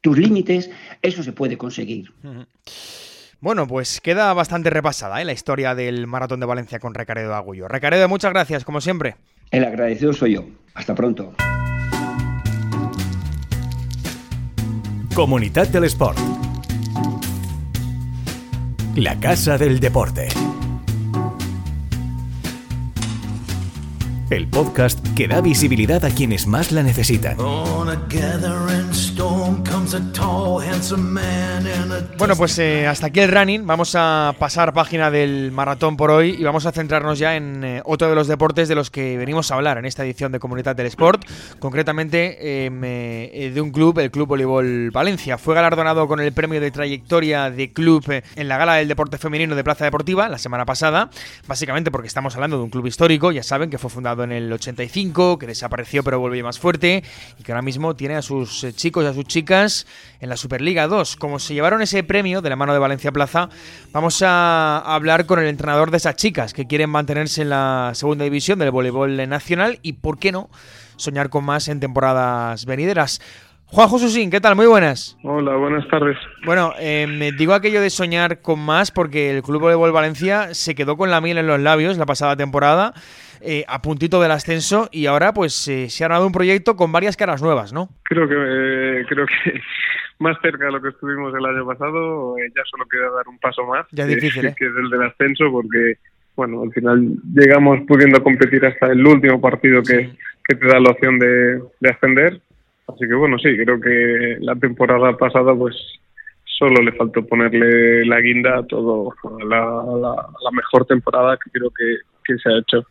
tus 0.00 0.18
límites, 0.18 0.70
eso 1.02 1.22
se 1.22 1.32
puede 1.32 1.56
conseguir. 1.56 2.12
Bueno, 3.40 3.66
pues 3.66 4.00
queda 4.00 4.32
bastante 4.32 4.70
repasada 4.70 5.20
¿eh? 5.20 5.24
la 5.24 5.32
historia 5.32 5.74
del 5.74 6.06
Maratón 6.06 6.40
de 6.40 6.46
Valencia 6.46 6.78
con 6.78 6.94
Recaredo 6.94 7.34
Agullo. 7.34 7.68
Recaredo, 7.68 8.08
muchas 8.08 8.32
gracias, 8.32 8.64
como 8.64 8.80
siempre. 8.80 9.16
El 9.50 9.64
agradecido 9.64 10.12
soy 10.12 10.34
yo. 10.34 10.44
Hasta 10.74 10.94
pronto. 10.94 11.34
Comunidad 15.14 15.68
del 15.68 15.84
Sport. 15.84 16.18
La 18.96 19.18
Casa 19.20 19.58
del 19.58 19.80
Deporte. 19.80 20.28
el 24.30 24.48
podcast 24.48 24.98
que 25.14 25.28
da 25.28 25.40
visibilidad 25.40 26.04
a 26.04 26.10
quienes 26.10 26.46
más 26.46 26.72
la 26.72 26.82
necesitan. 26.82 27.36
Bueno, 32.18 32.34
pues 32.34 32.58
eh, 32.58 32.88
hasta 32.88 33.06
aquí 33.06 33.20
el 33.20 33.30
running. 33.30 33.64
Vamos 33.64 33.94
a 33.94 34.34
pasar 34.40 34.74
página 34.74 35.08
del 35.08 35.52
maratón 35.52 35.96
por 35.96 36.10
hoy 36.10 36.36
y 36.36 36.42
vamos 36.42 36.66
a 36.66 36.72
centrarnos 36.72 37.20
ya 37.20 37.36
en 37.36 37.62
eh, 37.62 37.82
otro 37.84 38.08
de 38.08 38.16
los 38.16 38.26
deportes 38.26 38.66
de 38.68 38.74
los 38.74 38.90
que 38.90 39.16
venimos 39.16 39.52
a 39.52 39.54
hablar 39.54 39.78
en 39.78 39.84
esta 39.84 40.04
edición 40.04 40.32
de 40.32 40.40
Comunidad 40.40 40.74
del 40.74 40.86
Sport, 40.86 41.24
concretamente 41.60 42.64
em, 42.66 42.80
eh, 42.82 43.52
de 43.54 43.60
un 43.60 43.70
club, 43.70 44.00
el 44.00 44.10
Club 44.10 44.26
Voleibol 44.26 44.90
Valencia. 44.90 45.38
Fue 45.38 45.54
galardonado 45.54 46.08
con 46.08 46.18
el 46.18 46.32
premio 46.32 46.60
de 46.60 46.72
trayectoria 46.72 47.48
de 47.48 47.72
club 47.72 48.04
en 48.34 48.48
la 48.48 48.58
gala 48.58 48.74
del 48.74 48.88
deporte 48.88 49.16
femenino 49.16 49.54
de 49.54 49.62
Plaza 49.62 49.84
Deportiva 49.84 50.28
la 50.28 50.38
semana 50.38 50.64
pasada, 50.64 51.08
básicamente 51.46 51.92
porque 51.92 52.08
estamos 52.08 52.34
hablando 52.34 52.56
de 52.56 52.64
un 52.64 52.70
club 52.70 52.86
histórico, 52.86 53.30
ya 53.30 53.44
saben 53.44 53.70
que 53.70 53.78
fue 53.78 53.90
fundado 53.90 54.24
en 54.24 54.32
el 54.32 54.52
85, 54.52 55.38
que 55.38 55.46
desapareció 55.46 56.02
pero 56.02 56.18
volvió 56.18 56.42
más 56.42 56.58
fuerte 56.58 57.04
y 57.38 57.44
que 57.44 57.52
ahora 57.52 57.62
mismo 57.62 57.94
tiene 57.94 58.16
a 58.16 58.22
sus 58.22 58.66
chicos 58.74 59.04
y 59.04 59.06
a 59.06 59.14
sus 59.14 59.24
chicas 59.24 59.35
en 59.36 60.28
la 60.28 60.36
Superliga 60.36 60.86
2. 60.86 61.16
Como 61.16 61.38
se 61.38 61.52
llevaron 61.52 61.82
ese 61.82 62.02
premio 62.02 62.40
de 62.40 62.48
la 62.48 62.56
mano 62.56 62.72
de 62.72 62.78
Valencia 62.78 63.12
Plaza, 63.12 63.50
vamos 63.92 64.22
a 64.22 64.78
hablar 64.78 65.26
con 65.26 65.38
el 65.38 65.46
entrenador 65.46 65.90
de 65.90 65.98
esas 65.98 66.16
chicas 66.16 66.54
que 66.54 66.66
quieren 66.66 66.88
mantenerse 66.88 67.42
en 67.42 67.50
la 67.50 67.90
segunda 67.94 68.24
división 68.24 68.58
del 68.58 68.70
voleibol 68.70 69.28
nacional 69.28 69.78
y, 69.82 69.94
¿por 69.94 70.18
qué 70.18 70.32
no?, 70.32 70.48
soñar 70.96 71.28
con 71.28 71.44
más 71.44 71.68
en 71.68 71.80
temporadas 71.80 72.64
venideras. 72.64 73.20
Juan 73.66 73.90
Susín, 73.90 74.30
¿qué 74.30 74.40
tal? 74.40 74.54
Muy 74.54 74.66
buenas. 74.66 75.18
Hola, 75.24 75.56
buenas 75.56 75.86
tardes. 75.88 76.16
Bueno, 76.44 76.72
eh, 76.78 77.06
me 77.08 77.32
digo 77.32 77.52
aquello 77.52 77.82
de 77.82 77.90
soñar 77.90 78.40
con 78.40 78.60
más 78.60 78.92
porque 78.92 79.30
el 79.30 79.42
Club 79.42 79.60
Voleibol 79.60 79.90
Valencia 79.90 80.54
se 80.54 80.74
quedó 80.76 80.96
con 80.96 81.10
la 81.10 81.20
miel 81.20 81.38
en 81.38 81.48
los 81.48 81.60
labios 81.60 81.98
la 81.98 82.06
pasada 82.06 82.36
temporada, 82.36 82.94
eh, 83.40 83.64
a 83.68 83.82
puntito 83.82 84.20
del 84.20 84.30
ascenso 84.30 84.88
y 84.92 85.06
ahora 85.06 85.32
pues 85.32 85.68
eh, 85.68 85.88
se 85.88 86.04
ha 86.04 86.08
dado 86.08 86.26
un 86.26 86.32
proyecto 86.32 86.76
con 86.76 86.92
varias 86.92 87.16
caras 87.16 87.42
nuevas, 87.42 87.72
¿no? 87.72 87.88
Creo 88.04 88.28
que 88.28 89.04
creo 89.08 89.26
que 89.26 89.60
más 90.18 90.36
cerca 90.42 90.66
de 90.66 90.72
lo 90.72 90.82
que 90.82 90.88
estuvimos 90.88 91.34
el 91.34 91.44
año 91.44 91.66
pasado, 91.66 92.36
ya 92.38 92.62
solo 92.70 92.86
queda 92.86 93.10
dar 93.10 93.28
un 93.28 93.38
paso 93.38 93.64
más, 93.66 93.86
ya 93.92 94.06
difícil, 94.06 94.42
que, 94.56 94.66
es 94.66 94.72
el 94.76 94.90
del 94.90 95.02
ascenso, 95.02 95.50
porque 95.50 95.98
bueno, 96.34 96.62
al 96.62 96.72
final 96.72 97.14
llegamos 97.34 97.80
pudiendo 97.88 98.22
competir 98.22 98.64
hasta 98.66 98.86
el 98.92 99.06
último 99.06 99.40
partido 99.40 99.82
que, 99.82 100.10
que 100.44 100.54
te 100.54 100.66
da 100.66 100.80
la 100.80 100.90
opción 100.90 101.18
de, 101.18 101.60
de 101.80 101.90
ascender. 101.90 102.40
Así 102.88 103.06
que 103.08 103.14
bueno, 103.14 103.38
sí, 103.38 103.56
creo 103.56 103.80
que 103.80 104.36
la 104.40 104.54
temporada 104.54 105.16
pasada 105.16 105.54
pues 105.54 105.74
solo 106.58 106.82
le 106.82 106.92
faltó 106.92 107.24
ponerle 107.26 108.04
la 108.06 108.20
guinda 108.20 108.58
a 108.58 108.66
todo, 108.66 109.12
a 109.40 109.44
la, 109.44 110.50
mejor 110.52 110.86
temporada 110.86 111.36
que 111.42 111.50
creo 111.50 111.70
que, 111.70 111.96
que 112.26 112.38
se 112.38 112.48
ha 112.50 112.58
hecho 112.58 112.86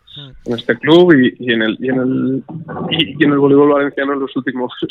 en 0.45 0.53
este 0.53 0.77
club 0.77 1.13
y, 1.13 1.35
y 1.39 1.51
en 1.51 1.61
el 1.61 1.77
y 1.79 1.89
en 1.89 1.99
el 1.99 2.43
y, 2.91 3.23
en 3.23 3.31
el 3.31 3.37
voleibol 3.37 3.73
valenciano 3.73 4.13
en 4.13 4.19
los 4.19 4.35
últimos 4.35 4.71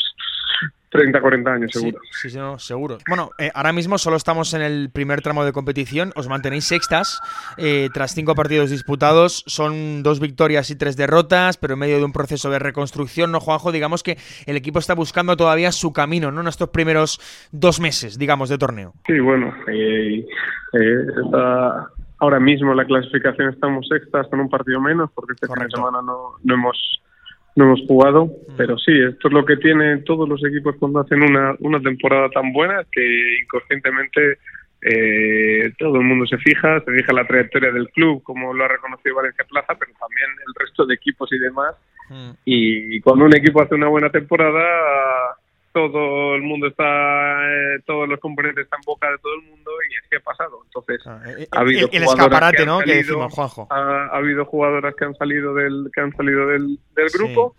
30, 0.95 1.19
40 1.19 1.51
años, 1.51 1.71
seguro. 1.73 1.99
Sí, 2.11 2.29
sí, 2.29 2.39
seguro. 2.57 2.97
Bueno, 3.09 3.31
eh, 3.37 3.51
ahora 3.53 3.73
mismo 3.73 3.97
solo 3.97 4.15
estamos 4.15 4.53
en 4.53 4.61
el 4.61 4.89
primer 4.89 5.21
tramo 5.21 5.43
de 5.43 5.51
competición. 5.51 6.13
Os 6.15 6.29
mantenéis 6.29 6.65
sextas 6.65 7.19
eh, 7.57 7.89
tras 7.93 8.15
cinco 8.15 8.33
partidos 8.33 8.69
disputados. 8.69 9.43
Son 9.45 10.03
dos 10.03 10.21
victorias 10.21 10.69
y 10.69 10.77
tres 10.77 10.95
derrotas, 10.95 11.57
pero 11.57 11.73
en 11.73 11.81
medio 11.81 11.97
de 11.97 12.05
un 12.05 12.13
proceso 12.13 12.49
de 12.49 12.59
reconstrucción, 12.59 13.31
¿no, 13.31 13.41
Juanjo? 13.41 13.73
Digamos 13.73 14.03
que 14.03 14.17
el 14.45 14.55
equipo 14.55 14.79
está 14.79 14.95
buscando 14.95 15.35
todavía 15.35 15.73
su 15.73 15.91
camino, 15.91 16.31
¿no? 16.31 16.39
En 16.41 16.47
estos 16.47 16.69
primeros 16.69 17.19
dos 17.51 17.81
meses, 17.81 18.17
digamos, 18.17 18.47
de 18.47 18.57
torneo. 18.57 18.93
Sí, 19.05 19.19
bueno, 19.19 19.53
eh, 19.67 20.25
ahora 22.25 22.39
mismo 22.39 22.73
la 22.73 22.85
clasificación 22.85 23.49
estamos 23.49 23.87
sextas 23.87 24.27
con 24.27 24.39
un 24.39 24.49
partido 24.49 24.81
menos, 24.81 25.09
porque 25.13 25.33
este 25.33 25.47
de 25.47 25.69
semana 25.69 26.01
no, 26.01 26.33
no 26.43 26.53
hemos 26.53 27.01
no 27.55 27.65
hemos 27.65 27.81
jugado, 27.87 28.25
mm. 28.25 28.55
pero 28.57 28.77
sí, 28.77 28.91
esto 28.91 29.29
es 29.29 29.33
lo 29.33 29.45
que 29.45 29.55
tienen 29.57 30.03
todos 30.03 30.27
los 30.27 30.43
equipos 30.43 30.75
cuando 30.77 30.99
hacen 30.99 31.23
una, 31.23 31.55
una 31.59 31.79
temporada 31.79 32.29
tan 32.29 32.51
buena 32.51 32.83
que 32.91 33.39
inconscientemente 33.43 34.39
eh, 34.81 35.71
todo 35.79 35.95
el 35.95 36.03
mundo 36.03 36.27
se 36.27 36.37
fija, 36.37 36.79
se 36.81 36.91
fija 36.91 37.13
la 37.13 37.25
trayectoria 37.25 37.71
del 37.71 37.89
club, 37.89 38.21
como 38.23 38.53
lo 38.53 38.65
ha 38.65 38.67
reconocido 38.67 39.15
Valencia 39.15 39.45
Plaza, 39.49 39.73
pero 39.79 39.91
también 39.99 40.29
el 40.45 40.53
resto 40.53 40.85
de 40.85 40.95
equipos 40.95 41.31
y 41.31 41.39
demás. 41.39 41.75
Mm. 42.09 42.31
Y 42.43 42.99
cuando 43.01 43.25
un 43.25 43.35
equipo 43.35 43.61
hace 43.61 43.73
una 43.73 43.87
buena 43.87 44.09
temporada, 44.09 44.61
todo 45.75 46.35
el 46.35 46.41
mundo 46.41 46.67
está, 46.67 46.85
eh, 47.51 47.79
todos 47.85 48.07
los 48.07 48.17
componentes 48.21 48.63
están 48.63 48.79
en 48.79 48.85
boca 48.85 49.11
de 49.11 49.17
todo 49.17 49.33
el 49.35 49.41
mundo 49.41 49.71
y 49.91 49.95
así 49.97 50.15
ha 50.15 50.19
pasado. 50.21 50.61
Entonces, 50.63 51.01
ah, 51.05 51.21
eh, 51.37 51.47
ha 51.51 51.59
habido 51.59 51.89
el, 51.91 52.03
escaparate, 52.03 52.65
¿no? 52.65 52.79
que 52.79 52.95
decimos, 52.95 53.33
Juanjo. 53.33 53.67
Ha, 53.69 54.05
habido 54.15 54.45
jugadoras 54.45 54.95
que 54.95 55.03
han 55.03 55.15
salido 55.15 55.53
del, 55.53 55.89
que 55.93 55.99
han 55.99 56.15
salido 56.15 56.47
del, 56.47 56.79
del 56.95 57.09
grupo 57.09 57.57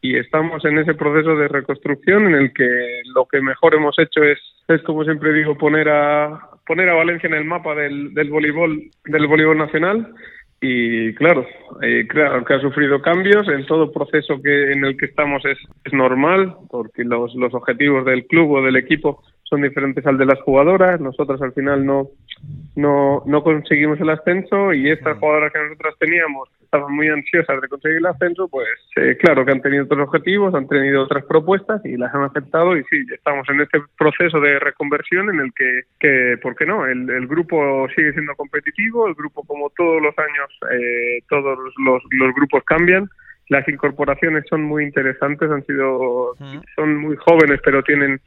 y 0.00 0.16
estamos 0.16 0.64
en 0.64 0.78
ese 0.78 0.94
proceso 0.94 1.34
de 1.34 1.48
reconstrucción 1.48 2.26
en 2.26 2.36
el 2.36 2.52
que 2.52 3.02
lo 3.12 3.26
que 3.26 3.40
mejor 3.40 3.74
hemos 3.74 3.98
hecho 3.98 4.22
es, 4.22 4.38
es 4.68 4.80
como 4.82 5.02
siempre 5.02 5.32
digo, 5.32 5.58
poner 5.58 5.88
a 5.88 6.50
poner 6.64 6.88
a 6.88 6.94
Valencia 6.94 7.26
en 7.26 7.34
el 7.34 7.44
mapa 7.44 7.74
del, 7.74 8.14
del 8.14 8.30
voleibol 8.30 8.90
del 9.06 9.26
voleibol 9.26 9.58
nacional 9.58 10.14
y 10.68 11.14
claro, 11.14 11.46
eh, 11.82 12.06
claro 12.08 12.44
que 12.44 12.54
ha 12.54 12.60
sufrido 12.60 13.00
cambios 13.00 13.46
en 13.48 13.64
todo 13.66 13.92
proceso 13.92 14.40
que 14.42 14.72
en 14.72 14.84
el 14.84 14.96
que 14.96 15.06
estamos 15.06 15.44
es, 15.44 15.58
es 15.84 15.92
normal 15.92 16.56
porque 16.70 17.04
los, 17.04 17.34
los 17.34 17.54
objetivos 17.54 18.04
del 18.04 18.26
club 18.26 18.52
o 18.52 18.62
del 18.62 18.76
equipo 18.76 19.22
son 19.44 19.62
diferentes 19.62 20.04
al 20.06 20.18
de 20.18 20.26
las 20.26 20.40
jugadoras. 20.40 21.00
Nosotras 21.00 21.40
al 21.40 21.52
final 21.52 21.86
no, 21.86 22.08
no, 22.74 23.22
no 23.26 23.42
conseguimos 23.42 24.00
el 24.00 24.10
ascenso 24.10 24.72
y 24.72 24.90
estas 24.90 25.18
jugadoras 25.18 25.52
que 25.52 25.60
nosotras 25.60 25.94
teníamos 25.98 26.48
estaban 26.66 26.94
muy 26.94 27.08
ansiosas 27.08 27.60
de 27.60 27.68
conseguir 27.68 27.98
el 27.98 28.06
ascenso, 28.06 28.48
pues 28.48 28.68
eh, 28.96 29.16
claro 29.18 29.44
que 29.44 29.52
han 29.52 29.62
tenido 29.62 29.84
otros 29.84 30.06
objetivos, 30.08 30.54
han 30.54 30.68
tenido 30.68 31.02
otras 31.02 31.24
propuestas 31.24 31.84
y 31.84 31.96
las 31.96 32.14
han 32.14 32.24
aceptado 32.24 32.76
y 32.76 32.84
sí, 32.84 33.04
estamos 33.12 33.48
en 33.48 33.62
este 33.62 33.80
proceso 33.96 34.40
de 34.40 34.58
reconversión 34.58 35.30
en 35.30 35.40
el 35.40 35.52
que, 35.54 35.82
que 35.98 36.38
¿por 36.42 36.54
qué 36.56 36.66
no? 36.66 36.86
El, 36.86 37.08
el 37.08 37.26
grupo 37.26 37.88
sigue 37.96 38.12
siendo 38.12 38.34
competitivo, 38.34 39.08
el 39.08 39.14
grupo 39.14 39.42
como 39.44 39.70
todos 39.70 40.02
los 40.02 40.14
años, 40.18 40.50
eh, 40.70 41.22
todos 41.28 41.58
los, 41.58 42.02
los 42.10 42.34
grupos 42.34 42.62
cambian 42.64 43.08
las 43.48 43.66
incorporaciones 43.68 44.44
son 44.48 44.62
muy 44.62 44.84
interesantes, 44.84 45.50
han 45.50 45.64
sido, 45.66 46.34
son 46.74 46.96
muy 46.96 47.16
jóvenes, 47.16 47.60
pero 47.64 47.82
tienen 47.82 48.20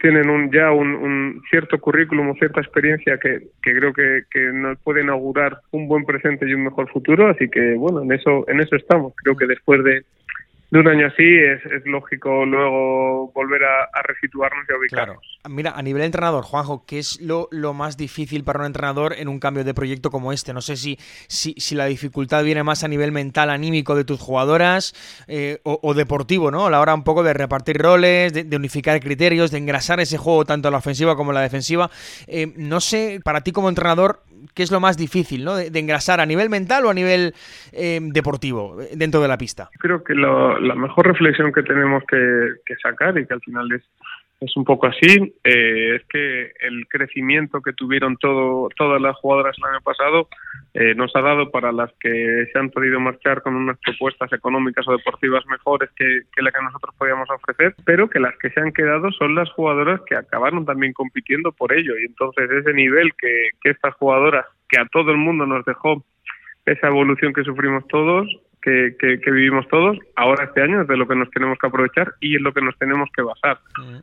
tienen 0.00 0.28
un, 0.30 0.50
ya 0.52 0.70
un, 0.70 1.42
cierto 1.50 1.78
currículum 1.78 2.30
o 2.30 2.34
cierta 2.34 2.60
experiencia 2.60 3.18
que, 3.18 3.48
que 3.62 3.74
creo 3.74 3.92
que, 3.92 4.22
que, 4.30 4.40
nos 4.52 4.78
pueden 4.78 5.10
augurar 5.10 5.58
un 5.72 5.88
buen 5.88 6.04
presente 6.04 6.48
y 6.48 6.54
un 6.54 6.64
mejor 6.64 6.88
futuro 6.90 7.28
así 7.28 7.48
que 7.48 7.74
bueno 7.74 8.02
en 8.02 8.12
eso 8.12 8.44
en 8.48 8.60
eso 8.60 8.76
estamos. 8.76 9.12
Creo 9.16 9.36
que 9.36 9.46
después 9.46 9.82
de 9.84 10.04
de 10.70 10.80
un 10.80 10.88
año 10.88 11.06
así 11.06 11.24
es, 11.24 11.60
lógico 11.86 12.44
luego 12.44 13.32
volver 13.32 13.64
a, 13.64 13.84
a, 13.84 14.02
resituarnos 14.02 14.66
y 14.68 14.72
a 14.72 14.76
ubicarnos. 14.76 15.16
Claro. 15.16 15.28
Mira, 15.48 15.70
a 15.70 15.82
nivel 15.82 16.02
entrenador, 16.02 16.44
Juanjo, 16.44 16.84
¿qué 16.84 16.98
es 16.98 17.20
lo, 17.20 17.48
más 17.72 17.96
difícil 17.96 18.44
para 18.44 18.60
un 18.60 18.66
entrenador 18.66 19.14
en 19.16 19.28
un 19.28 19.40
cambio 19.40 19.64
de 19.64 19.72
proyecto 19.72 20.10
como 20.10 20.32
este? 20.32 20.52
No 20.52 20.60
sé 20.60 20.76
si, 20.76 20.98
si, 21.28 21.74
la 21.74 21.86
dificultad 21.86 22.44
viene 22.44 22.62
más 22.62 22.84
a 22.84 22.88
nivel 22.88 23.12
mental, 23.12 23.48
anímico 23.48 23.94
de 23.94 24.04
tus 24.04 24.20
jugadoras 24.20 24.94
eh, 25.26 25.60
o, 25.62 25.94
deportivo, 25.94 26.50
¿no? 26.50 26.66
A 26.66 26.70
la 26.70 26.80
hora 26.80 26.92
un 26.92 27.04
poco 27.04 27.22
de 27.22 27.32
repartir 27.32 27.78
roles, 27.78 28.32
de, 28.34 28.56
unificar 28.56 29.00
criterios, 29.00 29.50
de 29.50 29.58
engrasar 29.58 30.00
ese 30.00 30.18
juego 30.18 30.44
tanto 30.44 30.68
en 30.68 30.72
la 30.72 30.78
ofensiva 30.78 31.16
como 31.16 31.30
en 31.30 31.36
la 31.36 31.42
defensiva. 31.42 31.90
Eh, 32.26 32.52
no 32.56 32.80
sé, 32.80 33.20
para 33.24 33.42
ti 33.42 33.52
como 33.52 33.68
entrenador, 33.68 34.22
¿qué 34.54 34.62
es 34.62 34.70
lo 34.70 34.80
más 34.80 34.96
difícil, 34.96 35.44
¿no? 35.44 35.56
De, 35.56 35.78
engrasar 35.78 36.20
a 36.20 36.26
nivel 36.26 36.50
mental 36.50 36.84
o 36.86 36.90
a 36.90 36.94
nivel 36.94 37.34
eh, 37.72 38.00
deportivo 38.02 38.76
dentro 38.94 39.20
de 39.20 39.28
la 39.28 39.38
pista. 39.38 39.70
Creo 39.78 40.02
que 40.02 40.14
lo, 40.14 40.58
la 40.58 40.74
mejor 40.74 41.06
reflexión 41.06 41.52
que 41.52 41.62
tenemos 41.62 42.02
que, 42.08 42.74
sacar 42.82 43.16
y 43.18 43.26
que 43.26 43.34
al 43.34 43.40
final 43.40 43.70
es, 43.72 43.82
es 44.40 44.56
un 44.56 44.64
poco 44.64 44.86
así, 44.86 45.34
eh, 45.42 45.96
es 45.96 46.04
que 46.08 46.52
el 46.60 46.86
crecimiento 46.88 47.60
que 47.60 47.72
tuvieron 47.72 48.16
todo, 48.16 48.68
todas 48.76 49.00
las 49.00 49.16
jugadoras 49.16 49.56
el 49.58 49.64
año 49.64 49.80
pasado 49.82 50.28
eh, 50.74 50.94
nos 50.94 51.14
ha 51.16 51.22
dado 51.22 51.50
para 51.50 51.72
las 51.72 51.92
que 51.98 52.46
se 52.52 52.58
han 52.58 52.70
podido 52.70 53.00
marchar 53.00 53.42
con 53.42 53.56
unas 53.56 53.78
propuestas 53.78 54.32
económicas 54.32 54.86
o 54.86 54.92
deportivas 54.92 55.44
mejores 55.46 55.90
que, 55.96 56.22
que 56.34 56.42
la 56.42 56.52
que 56.52 56.62
nosotros 56.62 56.94
podíamos 56.96 57.28
ofrecer, 57.30 57.74
pero 57.84 58.08
que 58.08 58.20
las 58.20 58.36
que 58.38 58.50
se 58.50 58.60
han 58.60 58.72
quedado 58.72 59.10
son 59.12 59.34
las 59.34 59.50
jugadoras 59.50 60.00
que 60.06 60.14
acabaron 60.14 60.64
también 60.64 60.92
compitiendo 60.92 61.50
por 61.50 61.72
ello. 61.72 61.98
Y 61.98 62.06
entonces 62.06 62.48
ese 62.50 62.72
nivel 62.72 63.12
que, 63.18 63.50
que 63.60 63.70
estas 63.70 63.94
jugadoras, 63.94 64.46
que 64.68 64.78
a 64.78 64.86
todo 64.86 65.10
el 65.10 65.16
mundo 65.16 65.46
nos 65.46 65.64
dejó 65.64 66.04
esa 66.64 66.88
evolución 66.88 67.32
que 67.32 67.42
sufrimos 67.42 67.86
todos, 67.88 68.28
que, 68.62 68.96
que, 68.98 69.30
vivimos 69.30 69.66
todos, 69.68 69.98
ahora 70.16 70.44
este 70.44 70.62
año 70.62 70.82
es 70.82 70.88
de 70.88 70.96
lo 70.96 71.06
que 71.06 71.16
nos 71.16 71.30
tenemos 71.30 71.58
que 71.58 71.66
aprovechar 71.66 72.14
y 72.20 72.36
es 72.36 72.42
lo 72.42 72.52
que 72.52 72.60
nos 72.60 72.76
tenemos 72.78 73.08
que 73.14 73.22
basar. 73.22 73.58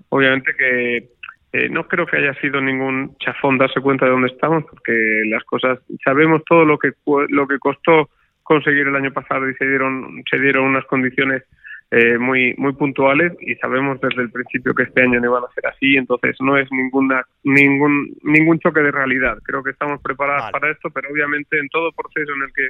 Obviamente 0.09 0.53
que 0.57 1.09
eh, 1.53 1.69
no 1.69 1.87
creo 1.87 2.05
que 2.05 2.17
haya 2.17 2.33
sido 2.41 2.59
ningún 2.59 3.15
chafón 3.19 3.57
darse 3.57 3.79
cuenta 3.79 4.05
de 4.05 4.11
dónde 4.11 4.27
estamos, 4.27 4.65
porque 4.69 5.21
las 5.27 5.43
cosas, 5.43 5.79
sabemos 6.03 6.43
todo 6.45 6.65
lo 6.65 6.77
que, 6.77 6.91
lo 7.29 7.47
que 7.47 7.59
costó 7.59 8.09
conseguir 8.43 8.87
el 8.87 8.95
año 8.95 9.11
pasado 9.11 9.49
y 9.49 9.55
se 9.55 9.65
dieron, 9.65 10.23
se 10.29 10.39
dieron 10.39 10.65
unas 10.65 10.85
condiciones 10.85 11.43
eh, 11.91 12.17
muy 12.17 12.55
muy 12.57 12.73
puntuales 12.73 13.31
y 13.39 13.55
sabemos 13.55 14.01
desde 14.01 14.23
el 14.23 14.31
principio 14.31 14.73
que 14.73 14.83
este 14.83 15.03
año 15.03 15.19
no 15.19 15.27
iban 15.27 15.43
a 15.43 15.53
ser 15.53 15.67
así, 15.67 15.95
entonces 15.95 16.35
no 16.39 16.57
es 16.57 16.69
ninguna 16.71 17.23
ningún 17.43 18.11
ningún 18.23 18.59
choque 18.59 18.81
de 18.81 18.91
realidad. 18.91 19.37
Creo 19.43 19.63
que 19.63 19.69
estamos 19.69 20.01
preparados 20.01 20.51
para 20.51 20.71
esto, 20.71 20.89
pero 20.89 21.09
obviamente 21.09 21.59
en 21.59 21.69
todo 21.69 21.91
proceso 21.91 22.33
en 22.33 22.41
el 22.41 22.53
que 22.53 22.69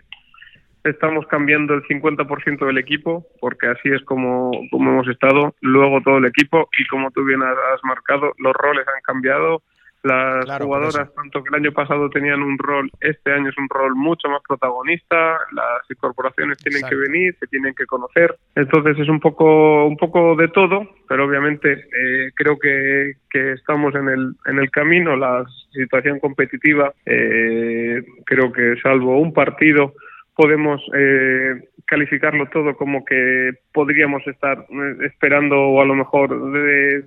estamos 0.85 1.25
cambiando 1.27 1.73
el 1.73 1.83
50% 1.83 2.65
del 2.65 2.77
equipo, 2.77 3.25
porque 3.39 3.67
así 3.67 3.89
es 3.89 4.03
como, 4.03 4.51
como 4.71 4.91
hemos 4.91 5.07
estado, 5.07 5.55
luego 5.61 6.01
todo 6.01 6.17
el 6.17 6.25
equipo, 6.25 6.69
y 6.77 6.85
como 6.87 7.11
tú 7.11 7.23
bien 7.25 7.41
has 7.41 7.83
marcado, 7.83 8.33
los 8.37 8.53
roles 8.53 8.85
han 8.87 9.01
cambiado, 9.01 9.61
las 10.05 10.45
jugadoras, 10.61 11.11
tanto 11.15 11.43
que 11.43 11.49
el 11.49 11.55
año 11.55 11.71
pasado 11.71 12.09
tenían 12.11 12.43
un 12.43 12.59
rol, 12.59 12.91
este 13.01 13.33
año 13.33 13.49
es 13.49 13.57
un 13.57 13.67
rol 13.67 13.95
mucho 13.95 14.29
más 14.29 14.41
protagonista, 14.47 15.39
las 15.51 15.89
incorporaciones 15.89 16.59
tienen 16.59 16.87
que 16.87 16.95
venir, 16.95 17.35
se 17.39 17.47
tienen 17.47 17.73
que 17.73 17.87
conocer, 17.87 18.35
entonces 18.53 18.99
es 18.99 19.09
un 19.09 19.19
poco, 19.19 19.87
un 19.87 19.97
poco 19.97 20.35
de 20.35 20.47
todo, 20.49 20.87
pero 21.09 21.25
obviamente 21.25 21.71
eh, 21.73 22.31
creo 22.35 22.59
que, 22.59 23.13
que, 23.31 23.53
estamos 23.53 23.95
en 23.95 24.09
el, 24.09 24.35
en 24.45 24.59
el 24.59 24.69
camino, 24.69 25.15
la 25.15 25.43
situación 25.71 26.19
competitiva, 26.19 26.93
eh, 27.05 28.03
creo 28.25 28.53
que 28.53 28.75
salvo 28.83 29.19
un 29.19 29.33
partido, 29.33 29.93
podemos 30.35 30.81
eh, 30.93 31.69
calificarlo 31.85 32.47
todo 32.47 32.75
como 32.75 33.05
que 33.05 33.51
podríamos 33.73 34.25
estar 34.27 34.65
eh, 34.69 35.05
esperando 35.05 35.55
o 35.55 35.81
a 35.81 35.85
lo 35.85 35.95
mejor 35.95 36.29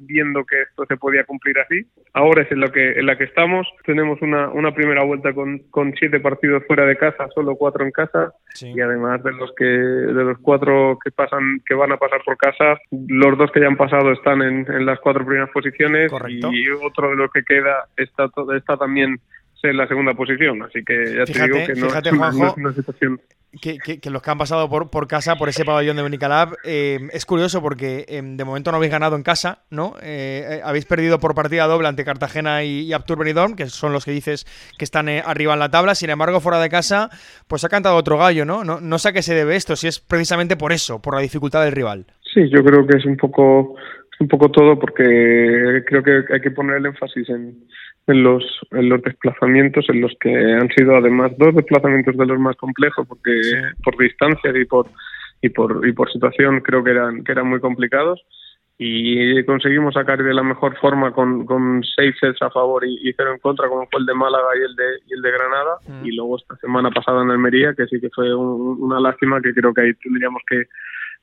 viendo 0.01 0.45
que 0.45 0.62
esto 0.62 0.87
se 0.87 0.97
podía 0.97 1.25
cumplir 1.25 1.59
así. 1.59 1.87
Ahora 2.14 2.43
es 2.43 2.53
en 2.53 2.61
lo 2.61 2.73
que 2.73 2.93
en 2.93 3.07
la 3.07 3.19
que 3.19 3.25
estamos. 3.25 3.67
Tenemos 3.85 4.21
una, 4.23 4.49
una 4.49 4.75
primera 4.75 5.05
vuelta 5.05 5.33
con, 5.33 5.59
con 5.71 5.95
siete 5.99 6.21
partidos 6.21 6.64
fuera 6.67 6.87
de 6.87 6.97
casa, 6.97 7.29
solo 7.35 7.57
cuatro 7.57 7.85
en 7.85 7.91
casa 7.91 8.33
y 8.61 8.81
además 8.81 9.23
de 9.23 9.33
los 9.33 9.53
que 9.57 9.64
de 9.64 10.25
los 10.25 10.38
cuatro 10.38 10.99
que 11.05 11.11
pasan 11.11 11.61
que 11.67 11.75
van 11.75 11.93
a 11.93 11.97
pasar 11.97 12.23
por 12.25 12.37
casa, 12.37 12.79
los 12.91 13.37
dos 13.37 13.51
que 13.53 13.61
ya 13.61 13.67
han 13.67 13.77
pasado 13.77 14.12
están 14.12 14.43
en, 14.43 14.67
en 14.71 14.87
las 14.87 14.99
cuatro 15.01 15.25
primeras 15.25 15.51
posiciones 15.51 16.11
y 16.29 16.71
otro 16.71 17.11
de 17.11 17.17
los 17.17 17.31
que 17.31 17.43
queda 17.43 17.85
está 17.97 18.29
está 18.57 18.77
también 18.77 19.21
en 19.62 19.77
la 19.77 19.87
segunda 19.88 20.14
posición. 20.14 20.62
Así 20.62 20.85
que 20.85 21.16
ya 21.16 21.25
te 21.25 21.33
digo 21.33 21.66
que 21.66 21.75
no, 21.75 21.88
es 22.49 22.57
una 22.57 22.73
situación 22.73 23.21
que, 23.61 24.11
los 24.11 24.23
que 24.23 24.31
han 24.31 24.38
pasado 24.38 24.68
por, 24.68 24.90
por 24.90 25.09
casa, 25.09 25.37
por 25.37 25.49
ese 25.49 25.64
pabellón 25.64 25.97
de 25.97 26.03
Benicalab, 26.03 26.57
eh, 26.64 26.99
es 27.12 27.25
curioso 27.25 27.62
porque 27.62 28.05
em, 28.09 28.37
de 28.37 28.44
momento 28.44 28.71
no 28.71 28.77
habéis 28.77 28.92
ganado 28.92 29.16
en 29.16 29.23
casa, 29.23 29.62
¿no? 29.71 29.94
Eh, 30.03 30.44
eh, 30.49 30.61
habéis 30.62 30.85
perdido 30.85 31.18
por 31.18 31.35
partida 31.35 31.66
doble 31.66 31.88
ante 31.88 32.05
Cartagena 32.05 32.62
y, 32.62 32.81
y 32.81 32.92
Aptur 32.92 33.18
Benidorm, 33.18 33.57
que 33.57 33.66
son 33.66 33.92
los 33.92 34.05
que 34.05 34.11
dices 34.11 34.47
que 34.79 34.85
están 34.85 35.09
arriba 35.09 35.55
en 35.55 35.59
la 35.59 35.71
tabla. 35.71 35.94
Sin 35.94 36.11
embargo, 36.11 36.40
fuera 36.40 36.61
de 36.61 36.68
casa, 36.68 37.11
pues 37.47 37.64
ha 37.64 37.68
cantado 37.68 37.97
otro 37.97 38.18
gallo, 38.18 38.44
¿no? 38.44 38.64
¿no? 38.64 38.81
No 38.81 38.99
sé 38.99 39.09
a 39.09 39.12
qué 39.12 39.23
se 39.23 39.35
debe 39.35 39.57
esto, 39.57 39.77
si 39.77 39.88
es 39.88 39.99
precisamente 39.99 40.57
por 40.57 40.73
eso, 40.73 41.01
por 41.01 41.14
la 41.14 41.21
dificultad 41.21 41.64
del 41.64 41.73
rival. 41.73 42.07
Sí, 42.35 42.49
yo 42.51 42.62
creo 42.62 42.87
que 42.87 42.99
es 42.99 43.07
un 43.07 43.16
poco, 43.16 43.77
un 44.20 44.28
poco 44.28 44.50
todo 44.50 44.78
porque 44.78 45.83
creo 45.87 46.02
que 46.02 46.24
hay 46.33 46.40
que 46.40 46.50
poner 46.50 46.76
el 46.76 46.87
énfasis 46.87 47.28
en 47.28 47.54
en 48.09 48.22
los, 48.22 48.42
en 48.70 48.88
los 48.88 49.02
desplazamientos, 49.02 49.88
en 49.90 50.00
los 50.00 50.12
que 50.18 50.35
han 50.35 50.68
sido 50.70 50.96
además 50.96 51.33
dos 51.37 51.54
desplazamientos 51.54 52.16
de 52.16 52.26
los 52.26 52.38
más 52.38 52.57
complejos, 52.57 53.07
porque 53.07 53.31
por 53.85 53.96
distancia 53.98 54.50
y 54.54 54.64
por, 54.64 54.87
y 55.42 55.50
por, 55.50 55.87
y 55.87 55.92
por 55.92 56.11
situación 56.11 56.61
creo 56.61 56.83
que 56.83 56.90
eran, 56.90 57.22
que 57.22 57.33
eran 57.33 57.48
muy 57.48 57.61
complicados. 57.61 58.20
Y 58.81 59.44
conseguimos 59.44 59.94
sacar 59.94 60.22
de 60.22 60.33
la 60.33 60.44
mejor 60.44 60.78
forma 60.78 61.12
con, 61.12 61.44
con 61.44 61.83
seis 61.96 62.14
sets 62.20 62.40
a 62.42 62.50
favor 62.50 62.87
y, 62.87 63.12
cero 63.16 63.33
en 63.33 63.40
contra, 63.40 63.68
como 63.68 63.88
fue 63.90 64.00
el 64.00 64.07
de 64.07 64.14
Málaga 64.14 64.48
y 64.57 64.62
el 64.62 64.76
de, 64.76 64.85
y 65.09 65.14
el 65.14 65.22
de 65.22 65.33
Granada. 65.33 65.78
Mm. 65.88 66.07
Y 66.07 66.12
luego 66.12 66.38
esta 66.38 66.57
semana 66.57 66.88
pasada 66.90 67.22
en 67.22 67.31
Almería, 67.31 67.74
que 67.74 67.87
sí 67.87 68.00
que 68.00 68.09
fue 68.11 68.33
una 68.33 69.00
lástima, 69.00 69.42
que 69.42 69.52
creo 69.52 69.74
que 69.74 69.81
ahí 69.81 69.94
tendríamos 69.94 70.40
que, 70.48 70.62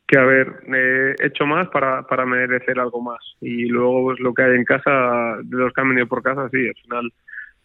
que 0.08 0.18
haber 0.20 0.54
eh, 0.74 1.16
hecho 1.24 1.46
más 1.46 1.68
para, 1.70 2.04
para 2.04 2.26
merecer 2.26 2.80
algo 2.80 3.02
más. 3.02 3.20
Y 3.42 3.66
luego 3.66 4.04
pues, 4.06 4.20
lo 4.20 4.34
que 4.34 4.44
hay 4.44 4.56
en 4.56 4.66
casa, 4.66 5.38
de 5.44 5.58
los 5.58 5.74
que 5.74 5.82
han 5.82 5.90
venido 5.90 6.08
por 6.08 6.22
casa, 6.22 6.50
sí, 6.50 6.68
al 6.68 6.76
final 6.76 7.14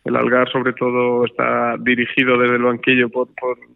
el 0.04 0.16
Algar 0.16 0.50
sobre 0.50 0.72
todo 0.72 1.24
está 1.26 1.76
dirigido 1.78 2.38
desde 2.38 2.56
el 2.56 2.62
banquillo 2.62 3.10
por, 3.10 3.28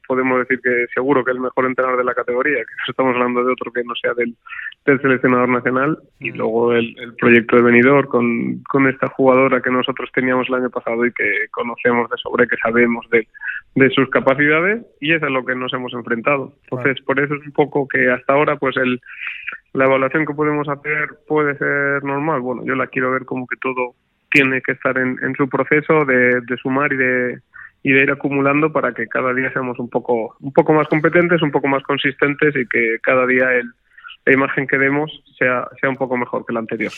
podemos 0.07 0.39
decir 0.39 0.61
que 0.63 0.87
seguro 0.95 1.25
que 1.25 1.33
el 1.33 1.41
mejor 1.41 1.67
entrenador 1.67 1.99
de 1.99 2.05
la 2.05 2.15
categoría 2.15 2.59
que 2.59 2.91
estamos 2.91 3.15
hablando 3.15 3.45
de 3.45 3.53
otro 3.53 3.73
que 3.73 3.85
no 3.85 3.95
sea 3.95 4.15
del, 4.15 4.35
del 4.87 5.01
seleccionador 5.01 5.49
nacional. 5.49 5.99
Y 6.21 6.33
mm. 6.33 6.37
luego 6.37 6.73
el, 6.73 6.95
el, 6.99 7.15
proyecto 7.15 7.57
de 7.57 7.63
venidor 7.63 8.09
con, 8.09 8.63
con 8.71 8.87
esta 8.89 9.09
jugadora 9.09 9.61
que 9.61 9.71
nosotros 9.71 10.11
teníamos 10.13 10.49
el 10.49 10.55
año 10.55 10.71
pasado 10.71 11.05
y 11.05 11.13
que 11.13 11.49
conocemos 11.51 12.09
de 12.11 12.17
sobre 12.19 12.49
que 12.49 12.57
sabemos 12.57 13.07
de, 13.11 13.27
de 13.75 13.91
sus 13.91 14.09
capacidades 14.09 14.85
y 15.01 15.13
es 15.13 15.23
a 15.23 15.29
lo 15.29 15.45
que 15.45 15.55
nos 15.55 15.73
hemos 15.75 15.93
enfrentado. 15.93 16.55
Entonces 16.65 17.01
por 17.05 17.21
eso 17.21 17.35
es 17.35 17.47
un 17.47 17.53
poco 17.53 17.87
que 17.89 18.11
hasta 18.11 18.33
ahora 18.33 18.57
pues 18.57 18.77
el 18.77 19.01
la 19.73 19.87
evaluación 19.87 20.25
que 20.25 20.35
podemos 20.35 20.69
hacer 20.69 21.09
puede 21.27 21.57
ser 21.59 22.03
normal. 22.05 22.41
Bueno 22.41 22.65
yo 22.65 22.75
la 22.75 22.87
quiero 22.87 23.11
ver 23.11 23.25
como 23.25 23.47
que 23.47 23.57
todo 23.57 23.95
tiene 24.35 24.61
que 24.63 24.73
estar 24.73 24.99
en, 24.99 25.35
su 25.37 25.49
proceso 25.49 26.05
de, 26.05 26.43
sumar 26.61 26.93
y 26.93 26.97
de, 26.97 27.39
y 27.85 27.93
de 27.93 28.03
ir 28.03 28.11
acumulando 28.11 28.73
para 28.73 28.93
que 28.93 29.07
cada 29.07 29.33
día 29.33 29.53
seamos 29.53 29.79
un 29.79 29.89
poco, 29.89 30.37
un 30.41 30.53
poco 30.53 30.73
más 30.73 30.89
competentes, 30.89 31.41
un 31.41 31.53
poco 31.53 31.69
más 31.69 31.85
consistentes 31.85 32.53
y 32.57 32.67
que 32.67 32.97
cada 33.01 33.27
día 33.29 33.53
el, 33.53 33.71
la 34.27 34.33
imagen 34.33 34.67
que 34.67 34.77
demos 34.77 35.23
sea, 35.39 35.69
sea 35.81 35.89
un 35.89 35.97
poco 35.97 36.17
mejor 36.17 36.45
que 36.45 36.53
la 36.53 36.59
anterior. 36.59 36.91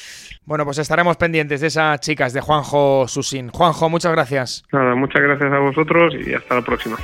Bueno, 0.46 0.64
pues 0.64 0.78
estaremos 0.78 1.18
pendientes 1.18 1.60
de 1.60 1.66
esas 1.66 2.00
chicas 2.00 2.32
de 2.32 2.40
Juanjo 2.40 3.06
Susín. 3.06 3.50
Juanjo, 3.50 3.90
muchas 3.90 4.12
gracias. 4.12 4.64
Nada, 4.72 4.94
muchas 4.94 5.20
gracias 5.20 5.52
a 5.52 5.58
vosotros 5.58 6.14
y 6.14 6.32
hasta 6.32 6.54
la 6.54 6.62
próxima. 6.62 6.96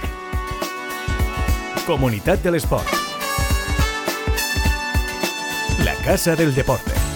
Comunidad 1.87 2.39
del 2.39 2.55
Sport. 2.55 2.89
La 5.85 5.95
Casa 6.07 6.35
del 6.35 6.55
Deporte. 6.55 7.12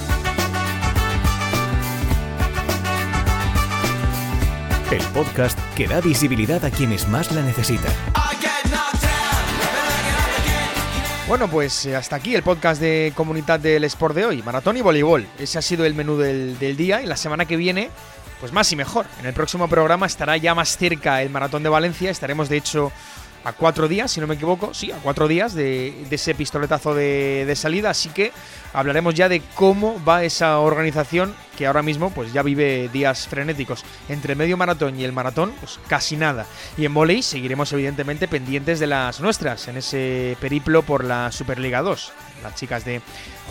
El 4.91 5.03
podcast 5.13 5.59
que 5.75 5.89
da 5.89 6.01
visibilidad 6.01 6.65
a 6.65 6.71
quienes 6.71 7.09
más 7.09 7.33
la 7.33 7.43
necesitan. 7.43 7.93
Bueno, 11.27 11.49
pues 11.49 11.87
eh, 11.87 11.97
hasta 11.97 12.15
aquí 12.15 12.37
el 12.37 12.45
podcast 12.45 12.81
de 12.81 13.13
Comunidad 13.17 13.59
del 13.59 13.83
Sport 13.85 14.15
de 14.15 14.27
hoy, 14.27 14.43
maratón 14.43 14.77
y 14.77 14.83
voleibol. 14.83 15.27
Ese 15.41 15.59
ha 15.59 15.63
sido 15.63 15.85
el 15.85 15.95
menú 15.95 16.17
del, 16.17 16.57
del, 16.61 16.77
día 16.77 17.03
y 17.03 17.07
la 17.07 17.17
semana 17.17 17.47
que 17.47 17.57
viene, 17.57 17.91
pues 18.39 18.53
más 18.53 18.71
y 18.71 18.77
mejor. 18.77 19.07
En 19.19 19.27
el 19.27 19.33
próximo 19.33 19.67
programa 19.67 20.07
estará 20.07 20.37
ya 20.37 20.55
más 20.55 20.77
cerca 20.77 21.21
el 21.21 21.31
maratón 21.31 21.65
de 21.65 21.69
Valencia, 21.69 22.11
estaremos 22.11 22.49
de 22.49 22.59
hecho 22.59 22.93
a 23.47 23.53
cuatro 23.53 23.87
días, 23.87 24.11
si 24.11 24.21
no 24.21 24.27
me 24.27 24.35
equivoco, 24.35 24.75
sí, 24.75 24.91
a 24.91 24.97
cuatro 24.97 25.29
días 25.29 25.55
de, 25.55 26.05
ese 26.11 26.35
pistoletazo 26.35 26.97
de, 26.97 27.53
salida, 27.55 27.91
así 27.91 28.09
que 28.09 28.33
hablaremos 28.73 29.15
ya 29.15 29.29
de 29.29 29.41
cómo 29.55 30.03
va 30.05 30.25
esa 30.25 30.59
organización 30.59 31.33
que 31.57 31.69
ahora 31.69 31.83
mismo 31.83 32.11
pues 32.11 32.33
ya 32.33 32.43
vive 32.43 32.91
días 32.93 33.29
frenéticos. 33.29 33.85
Entre 34.09 34.35
medio 34.35 34.57
maratón 34.57 34.99
y 34.99 35.05
el 35.05 35.13
maratón, 35.13 35.53
pues 35.61 35.79
casi 35.87 36.17
nada. 36.17 36.45
Y 36.77 36.87
en 36.87 36.93
volei 36.93 37.23
seguiremos 37.23 37.73
evidentemente 37.73 38.27
pendientes 38.27 38.81
de 38.81 38.89
las 38.89 39.21
nuestras 39.21 39.69
en 39.69 39.77
ese 39.77 40.37
periplo 40.41 40.83
por 40.83 41.05
la 41.05 41.31
Superliga 41.31 41.83
2. 41.83 42.13
Las 42.43 42.57
chicas 42.57 42.85
de 42.85 43.01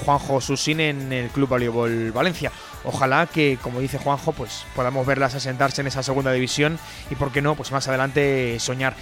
Juanjo 0.04 0.42
Susín 0.42 0.82
en 0.82 1.12
el 1.14 1.30
Club 1.30 1.50
Voleibol 1.50 2.12
Valencia. 2.12 2.52
Ojalá 2.84 3.26
que, 3.26 3.58
como 3.62 3.80
dice 3.80 3.98
Juanjo, 3.98 4.32
pues 4.34 4.66
podamos 4.76 5.08
verlas 5.08 5.34
asentarse 5.34 5.82
en 5.82 5.88
esa 5.88 6.04
segunda 6.04 6.32
división 6.32 6.78
y, 7.10 7.16
por 7.16 7.32
qué 7.32 7.42
no, 7.42 7.56
pues 7.56 7.72
más 7.72 7.88
adelante 7.88 8.58
soñar. 8.60 8.96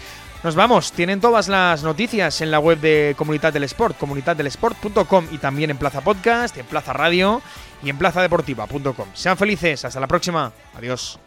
Nos 0.44 0.56
vamos, 0.56 0.92
tienen 0.92 1.22
todas 1.22 1.48
las 1.48 1.84
noticias 1.84 2.42
en 2.42 2.52
la 2.52 2.60
web 2.60 2.78
de 2.82 3.16
Comunidad 3.18 3.54
del 3.54 3.64
Sport, 3.64 3.98
comunidaddelesport.com 3.98 5.28
y 5.32 5.38
también 5.38 5.70
en 5.70 5.78
Plaza 5.78 6.02
Podcast, 6.02 6.58
en 6.58 6.66
Plaza 6.66 6.92
Radio 6.92 7.42
y 7.82 7.90
en 7.90 7.98
plazadeportiva.com. 7.98 9.08
Sean 9.14 9.38
felices, 9.38 9.86
hasta 9.86 10.02
la 10.02 10.08
próxima, 10.08 10.52
adiós. 10.76 11.18